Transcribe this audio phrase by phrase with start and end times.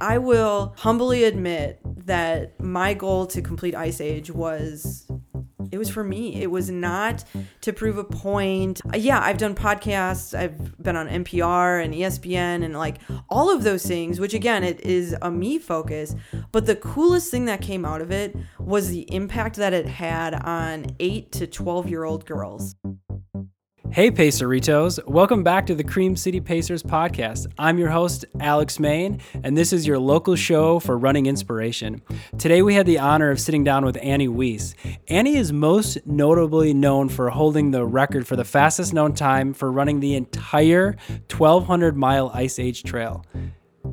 [0.00, 5.08] I will humbly admit that my goal to complete Ice Age was
[5.70, 6.40] it was for me.
[6.40, 7.24] It was not
[7.62, 8.80] to prove a point.
[8.86, 10.36] Uh, Yeah, I've done podcasts.
[10.36, 12.98] I've been on NPR and ESPN and like
[13.28, 16.14] all of those things, which again, it is a me focus.
[16.52, 20.34] But the coolest thing that came out of it was the impact that it had
[20.34, 22.74] on 8 to 12 year old girls.
[23.90, 25.04] Hey, Paceritos.
[25.06, 27.46] Welcome back to the Cream City Pacers podcast.
[27.58, 32.02] I'm your host, Alex Main, and this is your local show for running inspiration.
[32.38, 34.74] Today, we had the honor of sitting down with Annie Weiss.
[35.08, 39.72] Annie is most notably known for holding the record for the fastest known time for
[39.72, 40.96] running the entire
[41.30, 43.24] 1,200 mile Ice Age Trail.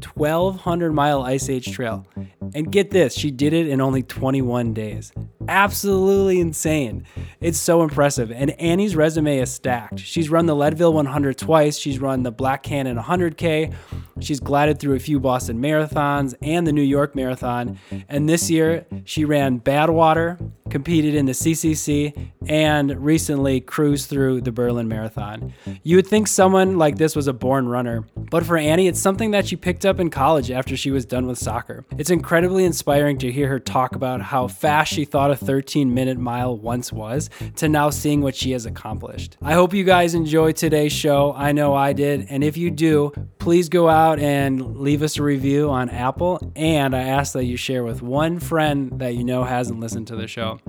[0.04, 2.06] 1200 mile ice age trail.
[2.54, 5.12] And get this she did it in only 21 days.
[5.48, 7.06] Absolutely insane.
[7.40, 8.32] It's so impressive.
[8.32, 10.00] And annie's resume is stacked.
[10.00, 11.78] She's run the leadville 100 twice.
[11.78, 13.74] She's run the Black Canyon 100k
[14.20, 17.78] she's glided through a few boston marathons and the new york marathon.
[18.08, 24.52] And this year she ran badwater competed in the ccc and recently cruised through the
[24.52, 25.54] berlin marathon.
[25.84, 29.32] You would think someone like this was a born runner but for annie it's something
[29.32, 31.86] that she picked up in college after she was done with soccer.
[31.98, 36.18] It's incredibly inspiring to hear her talk about how fast she thought a 13 minute
[36.18, 39.38] mile once was to now seeing what she has accomplished.
[39.42, 41.34] I hope you guys enjoyed today's show.
[41.34, 42.28] I know I did.
[42.30, 46.52] And if you do, please go out and leave us a review on Apple.
[46.56, 50.16] And I ask that you share with one friend that you know hasn't listened to
[50.16, 50.60] the show.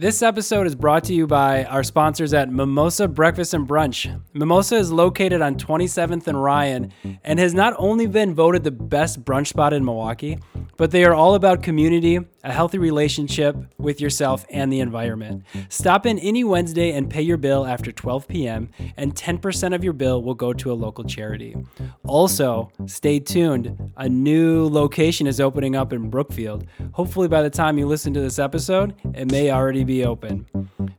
[0.00, 4.22] This episode is brought to you by our sponsors at Mimosa Breakfast and Brunch.
[4.32, 6.92] Mimosa is located on 27th and Ryan
[7.24, 10.38] and has not only been voted the best brunch spot in Milwaukee,
[10.76, 15.42] but they are all about community, a healthy relationship with yourself and the environment.
[15.68, 19.92] Stop in any Wednesday and pay your bill after 12 p.m., and 10% of your
[19.92, 21.56] bill will go to a local charity.
[22.04, 23.92] Also, stay tuned.
[23.96, 26.64] A new location is opening up in Brookfield.
[26.92, 30.46] Hopefully, by the time you listen to this episode, it may already be open.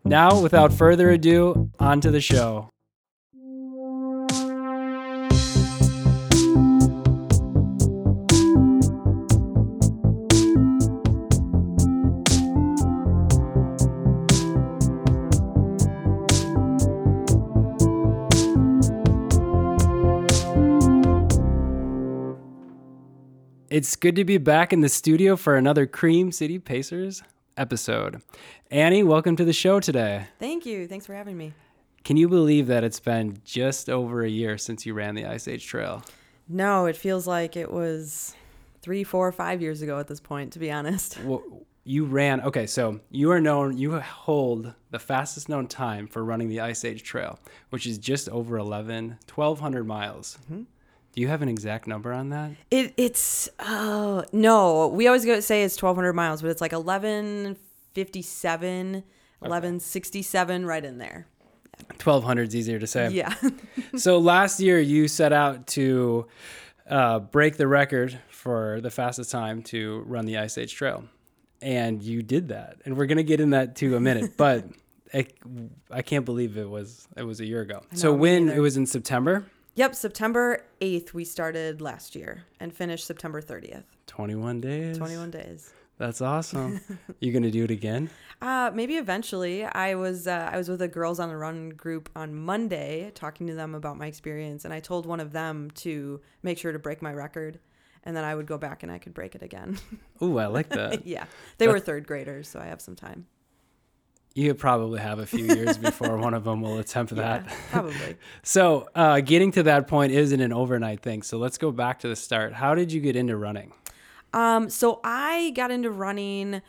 [0.03, 2.69] Now, without further ado, on to the show.
[23.69, 27.21] It's good to be back in the studio for another Cream City Pacers
[27.59, 28.21] episode.
[28.71, 30.27] Annie, welcome to the show today.
[30.39, 30.87] Thank you.
[30.87, 31.53] Thanks for having me.
[32.03, 35.47] Can you believe that it's been just over a year since you ran the Ice
[35.47, 36.03] Age Trail?
[36.47, 38.33] No, it feels like it was
[38.81, 41.19] three, four, five years ago at this point, to be honest.
[41.23, 41.43] Well,
[41.83, 46.47] you ran, okay, so you are known, you hold the fastest known time for running
[46.47, 47.39] the Ice Age Trail,
[47.71, 50.37] which is just over 11, 1,200 miles.
[50.43, 50.63] Mm-hmm.
[51.19, 52.51] Do you have an exact number on that?
[52.71, 56.71] It it's oh no, we always go say it's twelve hundred miles, but it's like
[56.71, 57.57] eleven
[57.93, 59.03] fifty seven,
[59.43, 61.27] eleven sixty seven, right in there.
[61.89, 63.09] 1,200 is easier to say.
[63.09, 63.35] Yeah,
[63.97, 66.25] so last year you set out to
[66.89, 71.03] uh, break the record for the fastest time to run the Ice Age Trail,
[71.61, 72.77] and you did that.
[72.85, 74.63] And we're gonna get in that to a minute, but
[75.13, 75.27] I,
[75.91, 77.83] I can't believe it was it was a year ago.
[77.93, 78.59] so know, when neither.
[78.59, 79.43] it was in September,
[79.79, 79.95] yep.
[79.95, 83.85] September eighth we started last year and finished September thirtieth.
[84.07, 84.97] 21 days.
[84.97, 85.73] Twenty one days.
[85.97, 86.79] That's awesome.
[87.19, 88.09] you gonna do it again?
[88.41, 89.65] Uh, maybe eventually.
[89.65, 93.47] I was uh, I was with a girls on the run group on Monday, talking
[93.47, 96.79] to them about my experience, and I told one of them to make sure to
[96.79, 97.59] break my record,
[98.03, 99.77] and then I would go back and I could break it again.
[100.23, 101.05] Ooh, I like that.
[101.05, 101.25] yeah,
[101.57, 103.27] they were third graders, so I have some time.
[104.35, 107.45] You probably have a few years before one of them will attempt that.
[107.45, 108.17] Yeah, probably.
[108.43, 111.21] So, uh, getting to that point isn't an overnight thing.
[111.23, 112.53] So, let's go back to the start.
[112.53, 113.73] How did you get into running?
[114.33, 116.61] Um, so I got into running.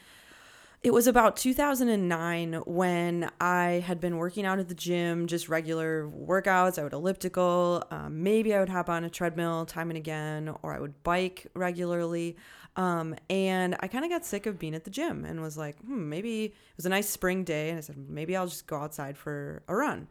[0.82, 6.08] It was about 2009 when I had been working out at the gym, just regular
[6.08, 6.78] workouts.
[6.78, 7.84] I would elliptical.
[7.90, 11.46] Um, maybe I would hop on a treadmill time and again, or I would bike
[11.52, 12.38] regularly.
[12.76, 15.76] Um, and I kind of got sick of being at the gym and was like,
[15.80, 17.68] hmm, maybe it was a nice spring day.
[17.68, 20.08] And I said, maybe I'll just go outside for a run.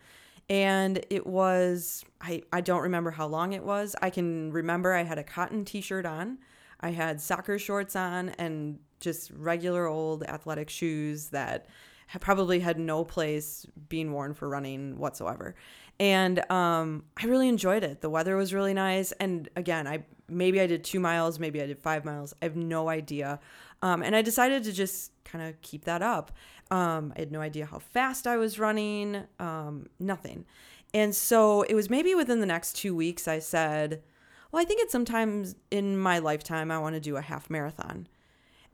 [0.52, 3.96] And it was, I, I don't remember how long it was.
[4.04, 6.38] I can remember I had a cotton t shirt on.
[6.80, 11.68] I had soccer shorts on and just regular old athletic shoes that
[12.08, 15.56] ha- probably had no place being worn for running whatsoever.
[16.00, 18.02] And um, I really enjoyed it.
[18.02, 19.12] The weather was really nice.
[19.14, 22.34] And again, I maybe I did two miles, maybe I did five miles.
[22.42, 23.40] I have no idea.
[23.82, 26.32] Um, and I decided to just kind of keep that up.
[26.72, 30.46] Um, I had no idea how fast I was running, um, nothing.
[30.94, 34.04] And so it was maybe within the next two weeks, I said,
[34.52, 38.08] well, I think it's sometimes in my lifetime I want to do a half marathon.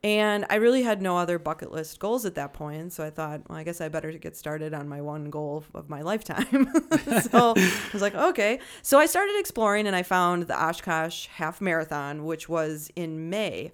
[0.06, 2.94] And I really had no other bucket list goals at that point.
[2.94, 5.90] So I thought, well, I guess I better get started on my one goal of
[5.90, 6.46] my lifetime.
[7.24, 8.60] so I was like, okay.
[8.84, 13.72] So I started exploring and I found the Oshkosh Half Marathon, which was in May.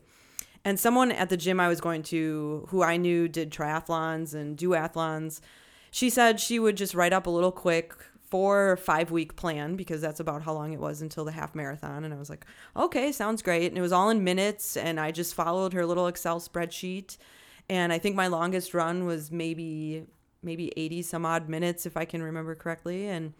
[0.63, 4.57] And someone at the gym I was going to, who I knew did triathlons and
[4.57, 5.41] duathlons,
[5.91, 7.93] she said she would just write up a little quick
[8.31, 11.53] four or five week plan because that's about how long it was until the half
[11.53, 12.05] marathon.
[12.05, 12.45] And I was like,
[12.75, 13.67] okay, sounds great.
[13.67, 14.77] And it was all in minutes.
[14.77, 17.17] And I just followed her little Excel spreadsheet.
[17.69, 20.05] And I think my longest run was maybe
[20.43, 23.07] maybe 80 some odd minutes if I can remember correctly.
[23.07, 23.33] And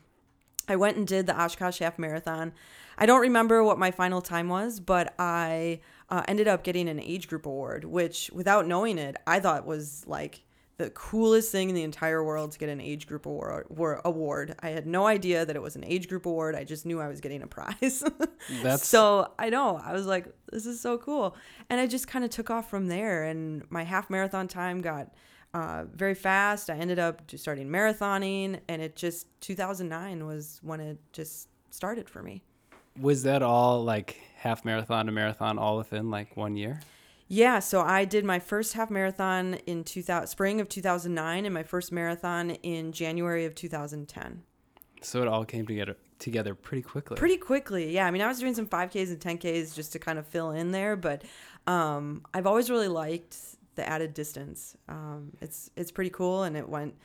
[0.67, 2.51] I went and did the Oshkosh Half Marathon.
[2.97, 5.79] I don't remember what my final time was, but I
[6.09, 10.03] uh, ended up getting an age group award, which without knowing it, I thought was
[10.05, 10.43] like
[10.81, 13.67] the coolest thing in the entire world to get an age group award.
[14.03, 14.55] award.
[14.61, 16.55] I had no idea that it was an age group award.
[16.55, 18.03] I just knew I was getting a prize.
[18.63, 19.79] That's so I know.
[19.83, 21.35] I was like, this is so cool,
[21.69, 23.25] and I just kind of took off from there.
[23.25, 25.13] And my half marathon time got
[25.53, 26.69] uh, very fast.
[26.69, 32.09] I ended up just starting marathoning, and it just 2009 was when it just started
[32.09, 32.43] for me.
[32.99, 36.81] Was that all like half marathon to marathon all within like one year?
[37.33, 41.63] Yeah, so I did my first half marathon in 2000, spring of 2009 and my
[41.63, 44.43] first marathon in January of 2010.
[45.01, 47.15] So it all came together together pretty quickly.
[47.15, 48.05] Pretty quickly, yeah.
[48.05, 50.73] I mean, I was doing some 5Ks and 10Ks just to kind of fill in
[50.73, 51.23] there, but
[51.67, 53.37] um, I've always really liked
[53.75, 54.75] the added distance.
[54.89, 56.95] Um, it's it's pretty cool, and it went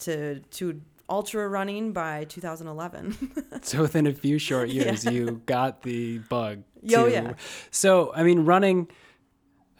[0.00, 3.16] to to ultra running by 2011.
[3.62, 5.12] so within a few short years, yeah.
[5.12, 6.64] you got the bug.
[6.82, 7.34] Yo, yeah.
[7.70, 8.88] So I mean, running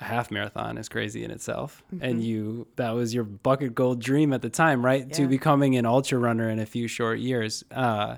[0.00, 2.04] a half marathon is crazy in itself mm-hmm.
[2.04, 5.14] and you that was your bucket gold dream at the time right yeah.
[5.14, 8.16] to becoming an ultra runner in a few short years uh,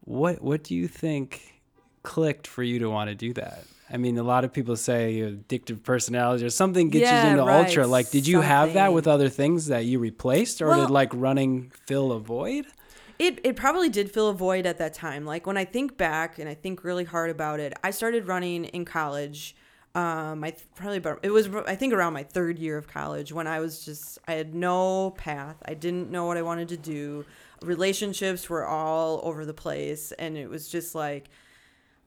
[0.00, 1.62] what what do you think
[2.02, 5.18] clicked for you to want to do that i mean a lot of people say
[5.20, 7.66] addictive personality or something gets yeah, you into right.
[7.66, 8.48] ultra like did you something.
[8.48, 12.20] have that with other things that you replaced or well, did like running fill a
[12.20, 12.66] void
[13.18, 15.24] it, it probably did fill a void at that time.
[15.24, 18.66] Like when I think back and I think really hard about it, I started running
[18.66, 19.56] in college
[19.96, 23.32] um, I th- probably about it was I think around my third year of college
[23.32, 25.56] when I was just I had no path.
[25.64, 27.24] I didn't know what I wanted to do.
[27.62, 31.30] Relationships were all over the place, and it was just like,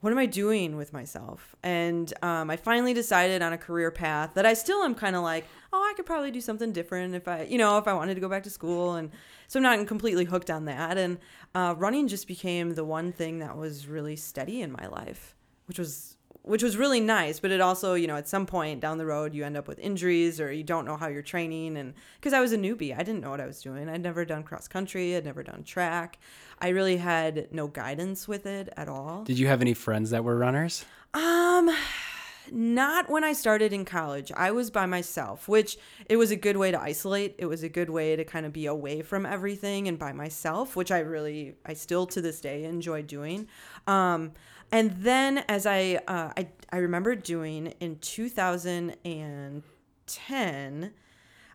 [0.01, 1.55] what am I doing with myself?
[1.63, 5.23] And um, I finally decided on a career path that I still am kind of
[5.23, 8.13] like, oh, I could probably do something different if I, you know, if I wanted
[8.13, 9.09] to go back to school, and
[9.47, 10.99] so I'm not completely hooked on that.
[10.99, 11.17] And
[11.55, 15.79] uh, running just became the one thing that was really steady in my life, which
[15.79, 16.17] was
[16.49, 19.33] which was really nice but it also you know at some point down the road
[19.35, 22.39] you end up with injuries or you don't know how you're training and because i
[22.39, 25.15] was a newbie i didn't know what i was doing i'd never done cross country
[25.15, 26.17] i'd never done track
[26.59, 30.23] i really had no guidance with it at all did you have any friends that
[30.23, 31.69] were runners um
[32.51, 34.31] not when I started in college.
[34.35, 37.35] I was by myself, which it was a good way to isolate.
[37.37, 40.75] It was a good way to kind of be away from everything and by myself,
[40.75, 43.47] which I really, I still to this day enjoy doing.
[43.87, 44.31] Um,
[44.71, 50.93] and then as I, uh, I, I remember doing in 2010,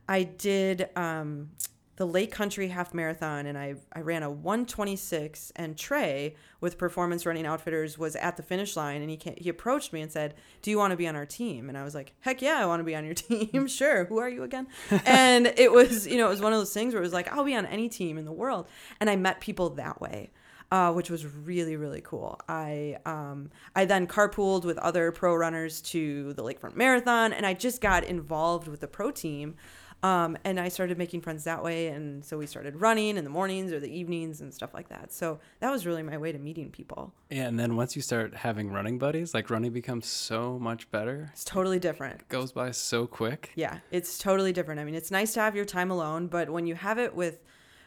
[0.06, 1.50] I did um,
[1.96, 5.52] the Lake Country Half Marathon, and I, I ran a 126.
[5.55, 9.49] And Trey, with Performance Running Outfitters, was at the finish line, and he came, he
[9.49, 11.94] approached me and said, "Do you want to be on our team?" And I was
[11.94, 13.66] like, "Heck yeah, I want to be on your team.
[13.68, 14.06] sure.
[14.06, 14.66] Who are you again?"
[15.06, 17.33] and it was you know it was one of those things where it was like,
[17.33, 18.66] "I'll be on any team in the world,"
[19.00, 20.30] and I met people that way
[20.71, 22.40] uh, which was really really cool.
[22.49, 27.54] I um, I then carpooled with other pro runners to the Lakefront Marathon, and I
[27.54, 29.56] just got involved with the pro team.
[30.04, 33.30] Um, and I started making friends that way, and so we started running in the
[33.30, 35.14] mornings or the evenings and stuff like that.
[35.14, 37.14] So that was really my way to meeting people.
[37.30, 41.30] Yeah, and then once you start having running buddies, like running becomes so much better.
[41.33, 42.21] It's totally different.
[42.21, 43.52] It goes by so quick.
[43.54, 44.78] Yeah, it's totally different.
[44.78, 47.42] I mean, it's nice to have your time alone, but when you have it with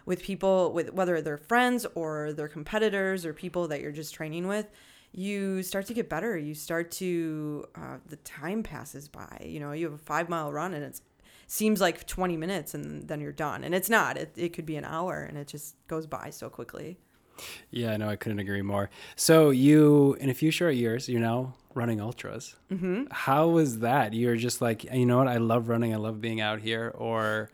[0.07, 4.47] with people with whether they're friends or they're competitors or people that you're just training
[4.47, 4.65] with
[5.11, 6.37] you start to get better.
[6.37, 9.45] You start to uh, the time passes by.
[9.45, 11.01] You know you have a five mile run and it
[11.47, 13.63] seems like 20 minutes and then you're done.
[13.63, 14.17] And it's not.
[14.17, 16.97] It, it could be an hour and it just goes by so quickly.
[17.69, 18.89] Yeah no i couldn't agree more.
[19.15, 22.55] So you in a few short years you're now running ultras.
[22.71, 23.05] Mm-hmm.
[23.11, 24.13] how was that?
[24.13, 25.27] You're just like you know what?
[25.27, 25.93] I love running.
[25.93, 26.93] I love being out here.
[26.95, 27.49] Or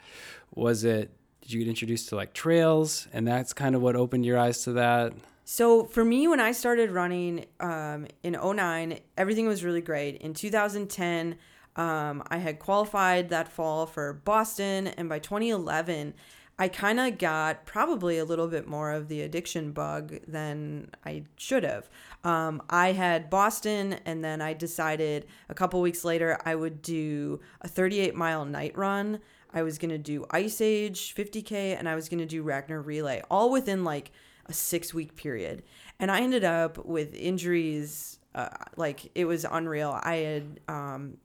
[0.54, 1.12] was it
[1.44, 4.64] did you get introduced to like trails and that's kind of what opened your eyes
[4.64, 9.82] to that so for me when i started running um, in 09 everything was really
[9.82, 11.36] great in 2010
[11.76, 16.14] um, i had qualified that fall for boston and by 2011
[16.60, 21.24] I kind of got probably a little bit more of the addiction bug than I
[21.36, 21.90] should have.
[22.24, 27.40] Um, I had Boston, and then I decided a couple weeks later I would do
[27.62, 29.20] a 38 mile night run.
[29.54, 32.82] I was going to do Ice Age 50K, and I was going to do Ragnar
[32.82, 34.12] Relay, all within like
[34.48, 35.64] a six week period.
[36.00, 40.00] And I ended up with injuries, uh, like it was unreal.
[40.02, 40.60] I had.
[40.68, 41.18] Um,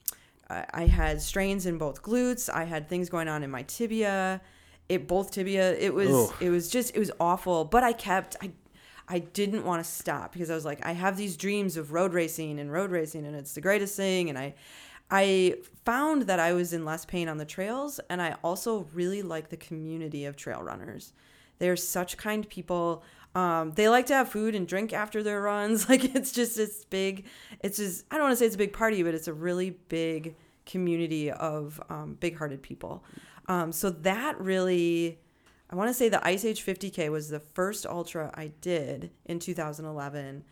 [0.51, 2.49] I had strains in both glutes.
[2.49, 4.41] I had things going on in my tibia
[4.89, 5.75] it both tibia.
[5.77, 6.35] It was Ugh.
[6.41, 7.65] it was just it was awful.
[7.65, 8.53] But I kept I
[9.09, 12.13] I didn't want to stop because I was like I have these dreams of road
[12.13, 14.55] racing and road racing and it's the greatest thing and I
[15.11, 19.23] I found that I was in less pain on the trails and I also really
[19.23, 21.13] like the community of trail runners.
[21.59, 23.03] They're such kind people.
[23.35, 25.85] Um, they like to have food and drink after their runs.
[25.89, 27.27] Like it's just this big,
[27.61, 29.71] it's just I don't want to say it's a big party, but it's a really
[29.89, 30.37] big
[30.67, 33.03] community of um, big-hearted people.
[33.49, 35.19] Um, so that really,
[35.71, 39.39] I want to say the Ice Age 50K was the first ultra I did in
[39.39, 40.45] 2011.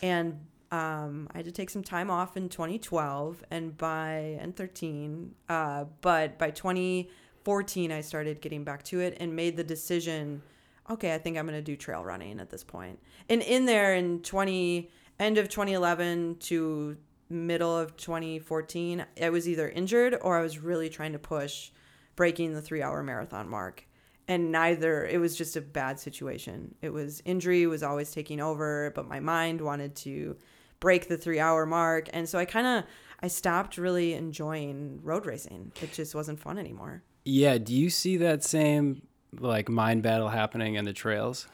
[0.00, 5.34] And um, I had to take some time off in 2012 and by, and 13.
[5.48, 10.42] Uh, but by 2014, I started getting back to it and made the decision
[10.90, 12.98] okay, I think I'm going to do trail running at this point.
[13.28, 16.96] And in there in 20, end of 2011 to
[17.28, 21.70] middle of 2014, I was either injured or I was really trying to push
[22.16, 23.84] breaking the three hour marathon mark.
[24.26, 26.74] And neither, it was just a bad situation.
[26.82, 30.36] It was injury was always taking over, but my mind wanted to
[30.80, 32.08] break the three hour mark.
[32.12, 32.84] And so I kind of,
[33.22, 35.72] I stopped really enjoying road racing.
[35.82, 37.02] It just wasn't fun anymore.
[37.24, 37.58] Yeah.
[37.58, 39.02] Do you see that same
[39.38, 41.46] like mind battle happening in the trails?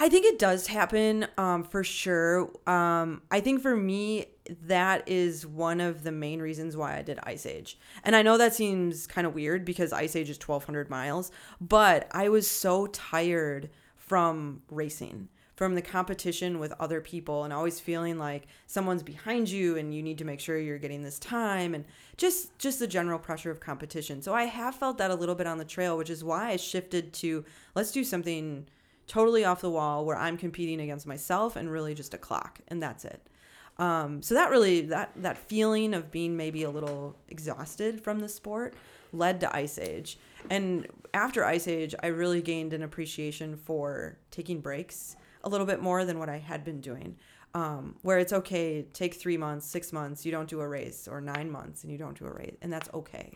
[0.00, 2.50] I think it does happen um, for sure.
[2.68, 4.26] Um, I think for me,
[4.62, 7.78] that is one of the main reasons why I did Ice Age.
[8.04, 12.06] And I know that seems kind of weird because Ice Age is 1,200 miles, but
[12.12, 18.16] I was so tired from racing, from the competition with other people, and always feeling
[18.16, 21.84] like someone's behind you and you need to make sure you're getting this time, and
[22.16, 24.22] just just the general pressure of competition.
[24.22, 26.56] So I have felt that a little bit on the trail, which is why I
[26.58, 28.68] shifted to let's do something
[29.08, 32.80] totally off the wall where I'm competing against myself and really just a clock and
[32.80, 33.20] that's it.
[33.78, 38.28] Um, so that really that that feeling of being maybe a little exhausted from the
[38.28, 38.74] sport
[39.12, 40.20] led to Ice Age.
[40.50, 45.16] And after Ice Age, I really gained an appreciation for taking breaks
[45.48, 47.16] a little bit more than what I had been doing.
[47.54, 51.20] Um, where it's okay, take three months, six months, you don't do a race, or
[51.20, 53.32] nine months and you don't do a race, and that's okay.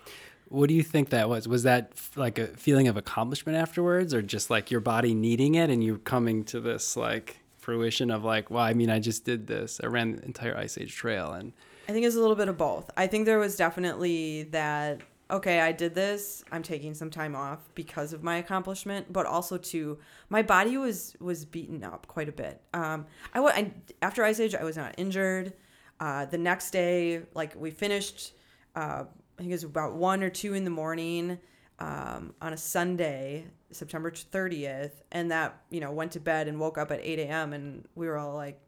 [0.49, 1.49] What do you think that was?
[1.49, 5.71] Was that like a feeling of accomplishment afterwards, or just like your body needing it
[5.71, 9.47] and you coming to this like fruition of like, well, I mean, I just did
[9.47, 9.81] this.
[9.83, 11.55] I ran the entire Ice Age trail, and
[11.89, 12.91] I think it's a little bit of both.
[12.97, 15.01] I think there was definitely that.
[15.31, 16.45] Okay, I did this.
[16.53, 19.99] I'm taking some time off because of my accomplishment, but also too,
[20.29, 22.61] my body was was beaten up quite a bit.
[22.75, 25.55] Um, I, I after Ice Age, I was not injured.
[26.01, 28.33] Uh, the next day, like we finished
[28.75, 29.05] uh,
[29.39, 31.39] I think it was about one or two in the morning
[31.79, 36.79] um, on a Sunday, September 30th, and that you know went to bed and woke
[36.79, 37.53] up at 8 a.m.
[37.53, 38.61] and we were all like,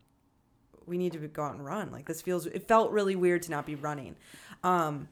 [0.86, 1.90] we need to go out and run.
[1.90, 2.46] Like this feels.
[2.46, 4.16] It felt really weird to not be running,
[4.62, 5.08] um,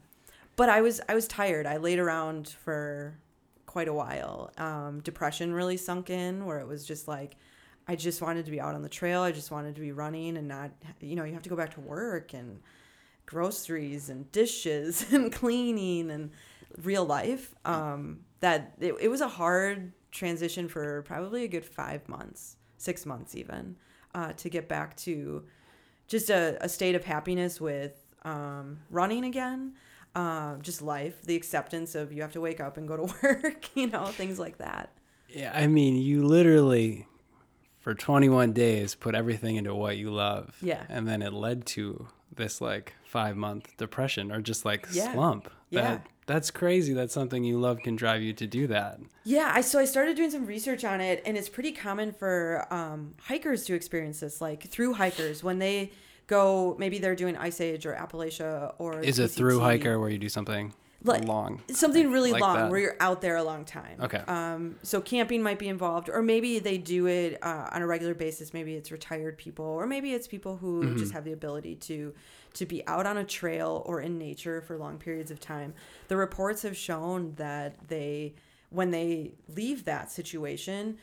[0.56, 1.66] but I was I was tired.
[1.66, 3.18] I laid around for
[3.66, 4.52] quite a while.
[4.58, 7.36] Um, depression really sunk in, where it was just like.
[7.88, 9.22] I just wanted to be out on the trail.
[9.22, 11.74] I just wanted to be running and not, you know, you have to go back
[11.74, 12.60] to work and
[13.26, 16.30] groceries and dishes and cleaning and
[16.82, 17.52] real life.
[17.64, 23.06] Um, that it, it was a hard transition for probably a good five months, six
[23.06, 23.76] months even,
[24.14, 25.44] uh, to get back to
[26.06, 29.74] just a, a state of happiness with um, running again.
[30.14, 33.74] Uh, just life, the acceptance of you have to wake up and go to work,
[33.74, 34.90] you know, things like that.
[35.28, 37.06] Yeah, I mean, you literally
[37.82, 40.56] for 21 days put everything into what you love.
[40.62, 40.84] Yeah.
[40.88, 45.12] And then it led to this like five month depression or just like yeah.
[45.12, 45.50] slump.
[45.72, 45.98] That, yeah.
[46.26, 49.00] That's crazy that something you love can drive you to do that.
[49.24, 52.66] Yeah, I so I started doing some research on it and it's pretty common for
[52.70, 55.90] um, hikers to experience this, like through hikers when they
[56.32, 60.18] go maybe they're doing Ice Age or Appalachia or Is a through hiker where you
[60.18, 60.72] do something
[61.04, 61.60] like, long.
[61.68, 62.70] something really like long that.
[62.70, 63.98] where you're out there a long time.
[64.00, 64.22] Okay.
[64.26, 68.14] Um so camping might be involved or maybe they do it uh, on a regular
[68.14, 68.54] basis.
[68.54, 70.98] Maybe it's retired people or maybe it's people who mm-hmm.
[70.98, 72.14] just have the ability to
[72.54, 75.74] to be out on a trail or in nature for long periods of time.
[76.08, 78.34] The reports have shown that they
[78.70, 80.98] when they leave that situation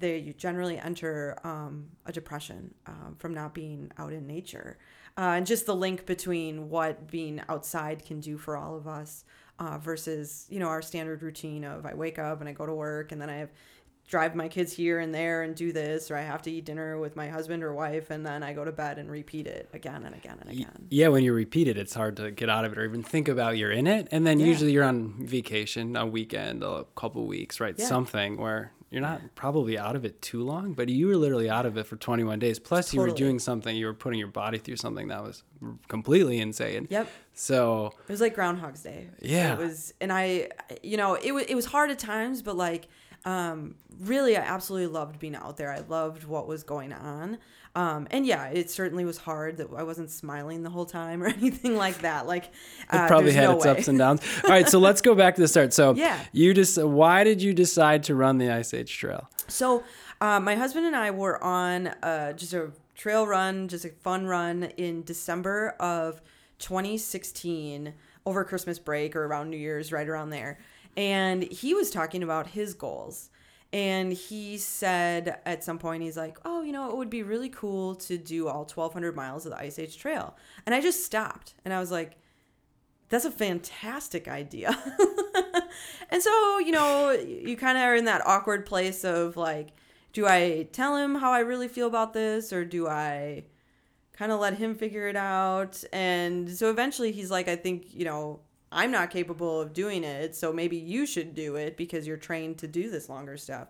[0.00, 4.78] they generally enter um, a depression um, from not being out in nature
[5.16, 9.24] uh, and just the link between what being outside can do for all of us
[9.58, 12.74] uh, versus you know our standard routine of I wake up and I go to
[12.74, 13.50] work and then I have
[14.06, 16.98] drive my kids here and there and do this or I have to eat dinner
[16.98, 20.04] with my husband or wife and then I go to bed and repeat it again
[20.04, 20.88] and again and again.
[20.90, 23.28] Yeah, when you repeat it, it's hard to get out of it or even think
[23.28, 24.08] about you're in it.
[24.10, 24.46] And then Yeah.
[24.46, 27.74] usually you're on vacation, a weekend, a couple weeks, right?
[27.78, 27.86] Yeah.
[27.86, 31.66] Something where you're not probably out of it too long, but you were literally out
[31.66, 32.60] of it for 21 days.
[32.60, 35.42] Plus, you were doing something, you were putting your body through something that was
[35.88, 36.86] completely insane.
[36.88, 37.08] Yep.
[37.32, 39.08] So, It was like Groundhog's Day.
[39.20, 39.54] Yeah.
[39.54, 40.48] It was, and I,
[40.84, 42.86] you know, it was it was hard at times, but like,
[43.24, 45.72] um, really, I absolutely loved being out there.
[45.72, 47.38] I loved what was going on.
[47.76, 51.26] Um, and yeah, it certainly was hard that I wasn't smiling the whole time or
[51.40, 52.26] anything like that.
[52.26, 52.52] Like, it
[52.90, 53.70] uh, probably had no its way.
[53.72, 54.20] ups and downs.
[54.44, 55.72] All right, so let's go back to the start.
[55.72, 56.18] So, Yeah.
[56.32, 59.28] you just why did you decide to run the Ice Age Trail?
[59.48, 59.82] So,
[60.20, 64.26] uh, my husband and I were on uh, just a trail run, just a fun
[64.26, 66.20] run in December of
[66.58, 67.92] 2016
[68.26, 70.58] over Christmas break or around New Year's, right around there.
[70.96, 73.30] And he was talking about his goals.
[73.74, 77.48] And he said at some point, he's like, Oh, you know, it would be really
[77.48, 80.36] cool to do all 1,200 miles of the Ice Age Trail.
[80.64, 82.16] And I just stopped and I was like,
[83.08, 84.78] that's a fantastic idea.
[86.10, 89.70] and so, you know, you kind of are in that awkward place of like,
[90.12, 93.42] do I tell him how I really feel about this or do I
[94.12, 95.82] kind of let him figure it out?
[95.92, 98.38] And so eventually he's like, I think, you know,
[98.74, 100.34] I'm not capable of doing it.
[100.36, 103.68] So maybe you should do it because you're trained to do this longer stuff.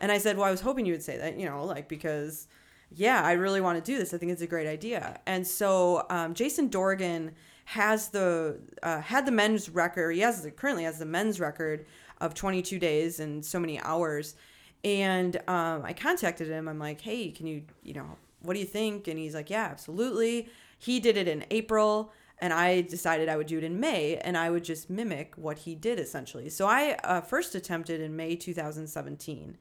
[0.00, 2.48] And I said, Well, I was hoping you would say that, you know, like because
[2.94, 4.14] yeah, I really want to do this.
[4.14, 5.20] I think it's a great idea.
[5.26, 7.32] And so um, Jason Dorgan
[7.66, 10.14] has the uh, had the men's record.
[10.14, 11.86] He has the, currently has the men's record
[12.20, 14.36] of 22 days and so many hours.
[14.84, 16.68] And um, I contacted him.
[16.68, 19.08] I'm like, hey, can you, you know, what do you think?
[19.08, 20.48] And he's like, yeah, absolutely.
[20.78, 24.36] He did it in April, and I decided I would do it in May, and
[24.36, 26.48] I would just mimic what he did essentially.
[26.50, 29.56] So I uh, first attempted in May 2017.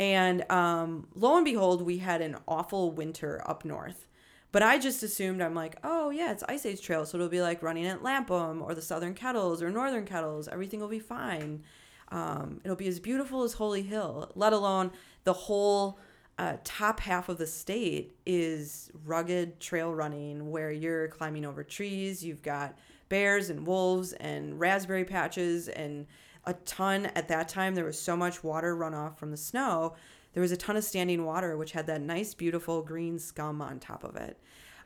[0.00, 4.06] And um, lo and behold, we had an awful winter up north.
[4.50, 7.42] But I just assumed I'm like, oh yeah, it's Ice Age Trail, so it'll be
[7.42, 10.48] like running at Lapham or the Southern Kettles or Northern Kettles.
[10.48, 11.62] Everything will be fine.
[12.10, 14.32] Um, it'll be as beautiful as Holy Hill.
[14.34, 14.92] Let alone
[15.24, 15.98] the whole
[16.38, 22.24] uh, top half of the state is rugged trail running, where you're climbing over trees.
[22.24, 26.06] You've got bears and wolves and raspberry patches and
[26.44, 27.06] a ton.
[27.06, 29.94] At that time there was so much water runoff from the snow.
[30.32, 33.80] There was a ton of standing water which had that nice beautiful green scum on
[33.80, 34.38] top of it.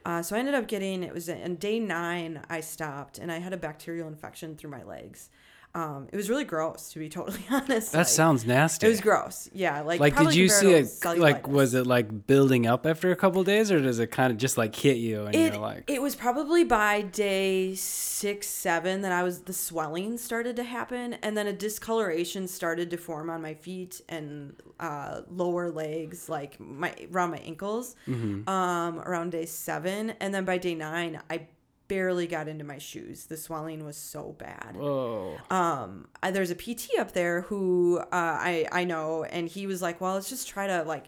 [0.04, 3.38] Uh, so i ended up getting it was on day nine i stopped and i
[3.38, 5.30] had a bacterial infection through my legs
[5.74, 8.86] um, it was really gross to be totally honest That like, sounds nasty.
[8.86, 10.88] it was gross yeah like like, did you see it?
[11.04, 14.36] Like, was it like building up after a couple days, or does it kind of
[14.36, 19.00] just like hit you and it, you're like, it was probably by day six seven
[19.02, 23.30] that i was the swelling started to happen and then a discoloration started to form
[23.30, 28.48] on my feet and uh, lower legs like my around my ankles Mm-hmm.
[28.48, 31.46] um, around day seven and then by day nine i
[31.88, 33.26] barely got into my shoes.
[33.26, 34.76] The swelling was so bad.
[34.76, 35.36] Whoa?
[35.50, 40.00] um there's a pt up there who uh, i i know and he was like
[40.00, 41.06] well let's just try to like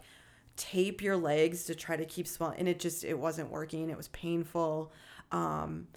[0.56, 3.90] tape your legs to try to keep swelling and it just it wasn't working.
[3.90, 4.92] It was painful.
[5.32, 5.88] Um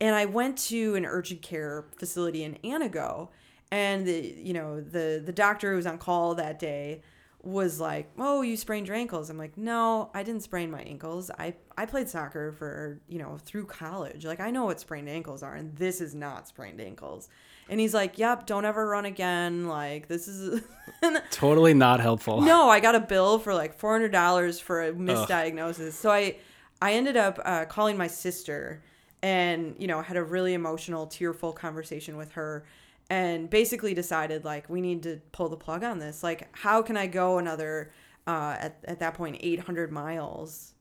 [0.00, 3.28] and i went to an urgent care facility in Antigo
[3.70, 7.02] and the you know the the doctor who was on call that day
[7.42, 9.30] was like oh you sprained your ankles.
[9.30, 11.30] I'm like no i didn't sprain my ankles.
[11.38, 14.24] I i played soccer for you know through college.
[14.24, 17.28] Like i know what sprained ankles are and this is not sprained ankles.
[17.70, 19.68] And he's like yep don't ever run again.
[19.68, 20.62] Like this is
[21.30, 22.40] Totally not helpful.
[22.40, 25.92] no, I got a bill for like four hundred dollars for a misdiagnosis.
[25.92, 26.36] So I,
[26.82, 28.82] I ended up uh, calling my sister,
[29.22, 32.64] and you know had a really emotional, tearful conversation with her,
[33.10, 36.22] and basically decided like we need to pull the plug on this.
[36.22, 37.92] Like, how can I go another
[38.26, 40.74] uh, at at that point eight hundred miles?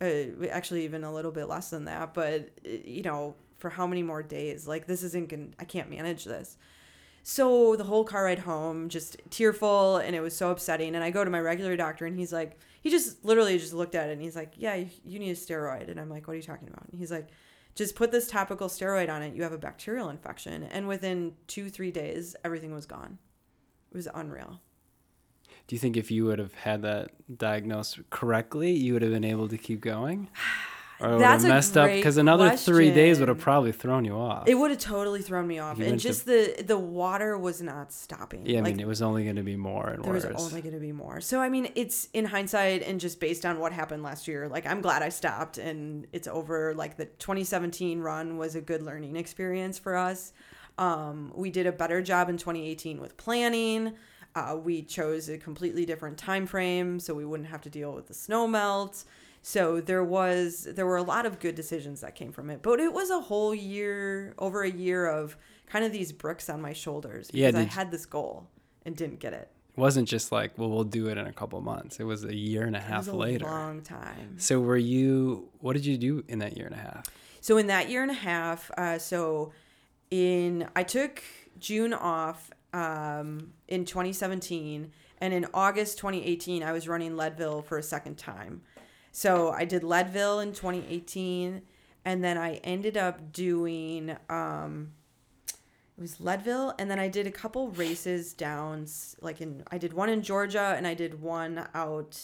[0.00, 2.14] Uh, actually, even a little bit less than that.
[2.14, 4.66] But uh, you know, for how many more days?
[4.66, 5.48] Like, this isn't gonna.
[5.58, 6.56] I can't manage this.
[7.22, 10.94] So the whole car ride home, just tearful, and it was so upsetting.
[10.94, 13.96] And I go to my regular doctor, and he's like, he just literally just looked
[13.96, 16.36] at it, and he's like, "Yeah, you need a steroid." And I'm like, "What are
[16.36, 17.28] you talking about?" And he's like,
[17.76, 19.36] "Just put this topical steroid on it.
[19.36, 23.18] You have a bacterial infection." And within two, three days, everything was gone.
[23.92, 24.60] It was unreal.
[25.68, 29.24] Do you think if you would have had that diagnosed correctly, you would have been
[29.24, 30.28] able to keep going?
[30.98, 31.90] Or would That's have messed up?
[31.90, 34.48] Because another three days would have probably thrown you off.
[34.48, 37.36] It would have totally thrown me off, You and went to- just the the water
[37.36, 38.46] was not stopping.
[38.46, 40.62] yeah, I Like, mean, it was only going to be more and there was only
[40.62, 41.20] going to be more.
[41.20, 44.48] So I mean, it's in hindsight and just based on what happened last year.
[44.48, 46.74] Like I'm glad I stopped and it's over.
[46.74, 50.32] Like the 2017 run was a good learning experience for us.
[50.78, 53.94] Um, we did a better job in 2018 with planning.
[54.34, 58.06] Uh, we chose a completely different time frame so we wouldn't have to deal with
[58.08, 59.04] the snow melt.
[59.48, 62.80] So there was there were a lot of good decisions that came from it, but
[62.80, 65.36] it was a whole year, over a year of
[65.68, 68.48] kind of these bricks on my shoulders because Yeah, I had this goal
[68.84, 69.48] and didn't get it.
[69.76, 72.00] It wasn't just like, well, we'll do it in a couple months.
[72.00, 73.44] It was a year and a It half was a later.
[73.44, 74.34] long time.
[74.38, 75.48] So were you?
[75.60, 77.04] What did you do in that year and a half?
[77.40, 79.52] So in that year and a half, uh, so
[80.10, 81.22] in I took
[81.60, 87.82] June off um, in 2017, and in August 2018, I was running Leadville for a
[87.84, 88.62] second time.
[89.16, 91.62] So I did Leadville in 2018,
[92.04, 94.92] and then I ended up doing um,
[95.96, 98.86] it was Leadville, and then I did a couple races down,
[99.22, 102.20] like in I did one in Georgia, and I did one out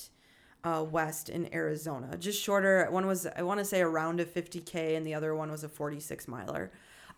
[0.64, 2.86] uh, west in Arizona, just shorter.
[2.90, 5.70] One was I want to say around a 50k, and the other one was a
[5.70, 6.72] 46 miler.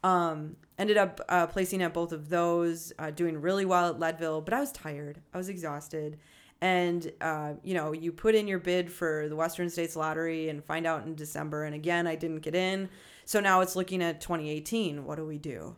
[0.05, 4.41] Um, ended up uh, placing at both of those, uh, doing really well at Leadville,
[4.41, 5.21] but I was tired.
[5.33, 6.21] I was exhausted.
[6.61, 10.65] And, uh, you know, you put in your bid for the Western States Lottery and
[10.65, 11.65] find out in December.
[11.65, 12.89] And again, I didn't get in.
[13.27, 15.05] So now it's looking at 2018.
[15.05, 15.77] What do we do?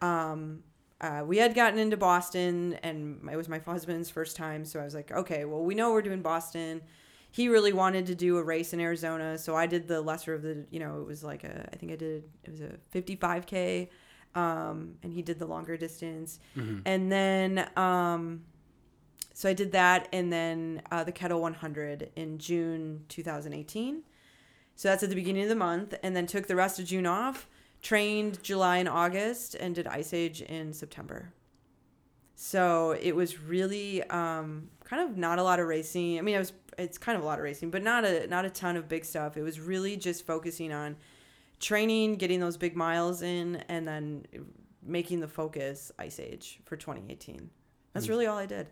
[0.00, 0.62] Um,
[1.00, 4.64] uh, we had gotten into Boston, and it was my husband's first time.
[4.64, 6.80] So I was like, okay, well, we know we're doing Boston.
[7.30, 10.42] He really wanted to do a race in Arizona, so I did the lesser of
[10.42, 10.64] the.
[10.70, 11.68] You know, it was like a.
[11.72, 12.24] I think I did.
[12.44, 13.88] It was a 55k,
[14.36, 16.38] um, and he did the longer distance,
[16.86, 17.68] and then.
[17.76, 18.44] Um,
[19.36, 24.02] so I did that, and then uh, the Kettle 100 in June 2018.
[24.76, 27.04] So that's at the beginning of the month, and then took the rest of June
[27.04, 27.48] off.
[27.82, 31.32] Trained July and August, and did Ice Age in September.
[32.36, 36.18] So it was really um, kind of not a lot of racing.
[36.18, 38.44] I mean, it was it's kind of a lot of racing, but not a not
[38.44, 39.36] a ton of big stuff.
[39.36, 40.96] It was really just focusing on
[41.58, 44.26] training, getting those big miles in, and then
[44.80, 47.50] making the focus Ice Age for 2018.
[47.92, 48.68] That's really all I did.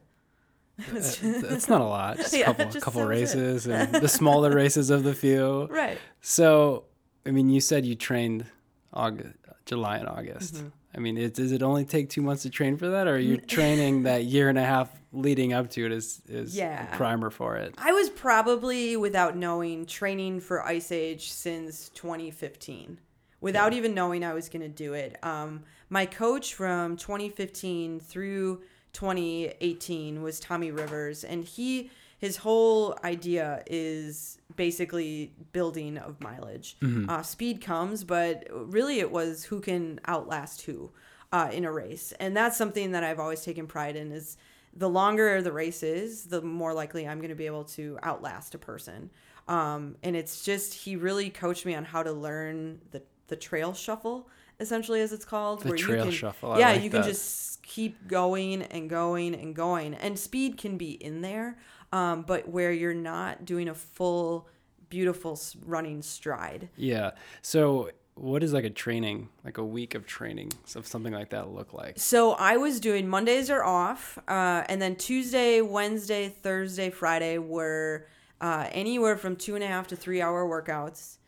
[0.78, 2.16] It was That's not a lot.
[2.16, 3.38] Just a Yeah, couple, just couple that was it.
[3.38, 5.66] races and the smaller races of the few.
[5.66, 5.98] right.
[6.20, 6.84] So,
[7.26, 8.46] I mean, you said you trained
[8.92, 9.34] August,
[9.66, 10.54] July and August.
[10.56, 10.68] Mm-hmm.
[10.94, 13.18] I mean, it, does it only take two months to train for that, or are
[13.18, 16.92] you training that year and a half leading up to it is is Yeah.
[16.92, 17.74] a primer for it?
[17.78, 22.98] I was probably, without knowing, training for Ice Age since 2015,
[23.40, 25.16] without even knowing I was going to do it.
[25.24, 33.64] Um, my coach from 2015 through 2018 was Tommy Rivers, and he his whole idea
[33.66, 36.76] is basically building of mileage.
[37.10, 40.92] Uh, speed comes, but really it was who can outlast who
[41.32, 44.12] uh, in a race, and that's something that I've always taken pride in.
[44.12, 44.36] Is
[44.74, 48.54] the longer the race is, the more likely I'm going to be able to outlast
[48.54, 49.10] a person.
[49.48, 53.72] Um, and it's just he really coached me on how to learn the the trail
[53.72, 54.28] shuffle,
[54.60, 55.62] essentially as it's called.
[55.62, 59.94] The trail shuffle, I yeah, like you can just keep going and going and going,
[59.94, 61.58] and speed can be in there,
[61.92, 64.48] um, but where you're not doing a full,
[64.88, 66.68] beautiful running stride.
[66.76, 67.12] Yeah.
[67.40, 71.48] So, what is like a training, like a week of training of something like that
[71.48, 71.98] look like?
[71.98, 78.06] So I was doing Mondays are off, uh, and then Tuesday, Wednesday, Thursday, Friday were
[78.40, 81.18] uh, anywhere from two and a half to three hour workouts.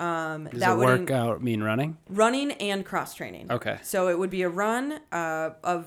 [0.00, 1.98] Um, Does that a would in- workout mean running?
[2.08, 3.50] running and cross training.
[3.50, 3.78] Okay.
[3.82, 5.86] So it would be a run uh, of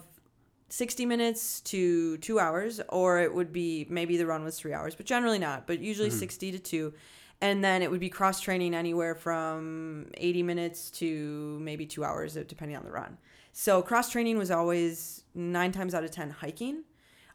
[0.69, 4.95] 60 minutes to two hours, or it would be maybe the run was three hours,
[4.95, 6.93] but generally not, but usually 60 to two.
[7.41, 12.37] And then it would be cross training anywhere from 80 minutes to maybe two hours,
[12.37, 13.17] uh, depending on the run.
[13.51, 16.83] So cross training was always nine times out of 10 hiking.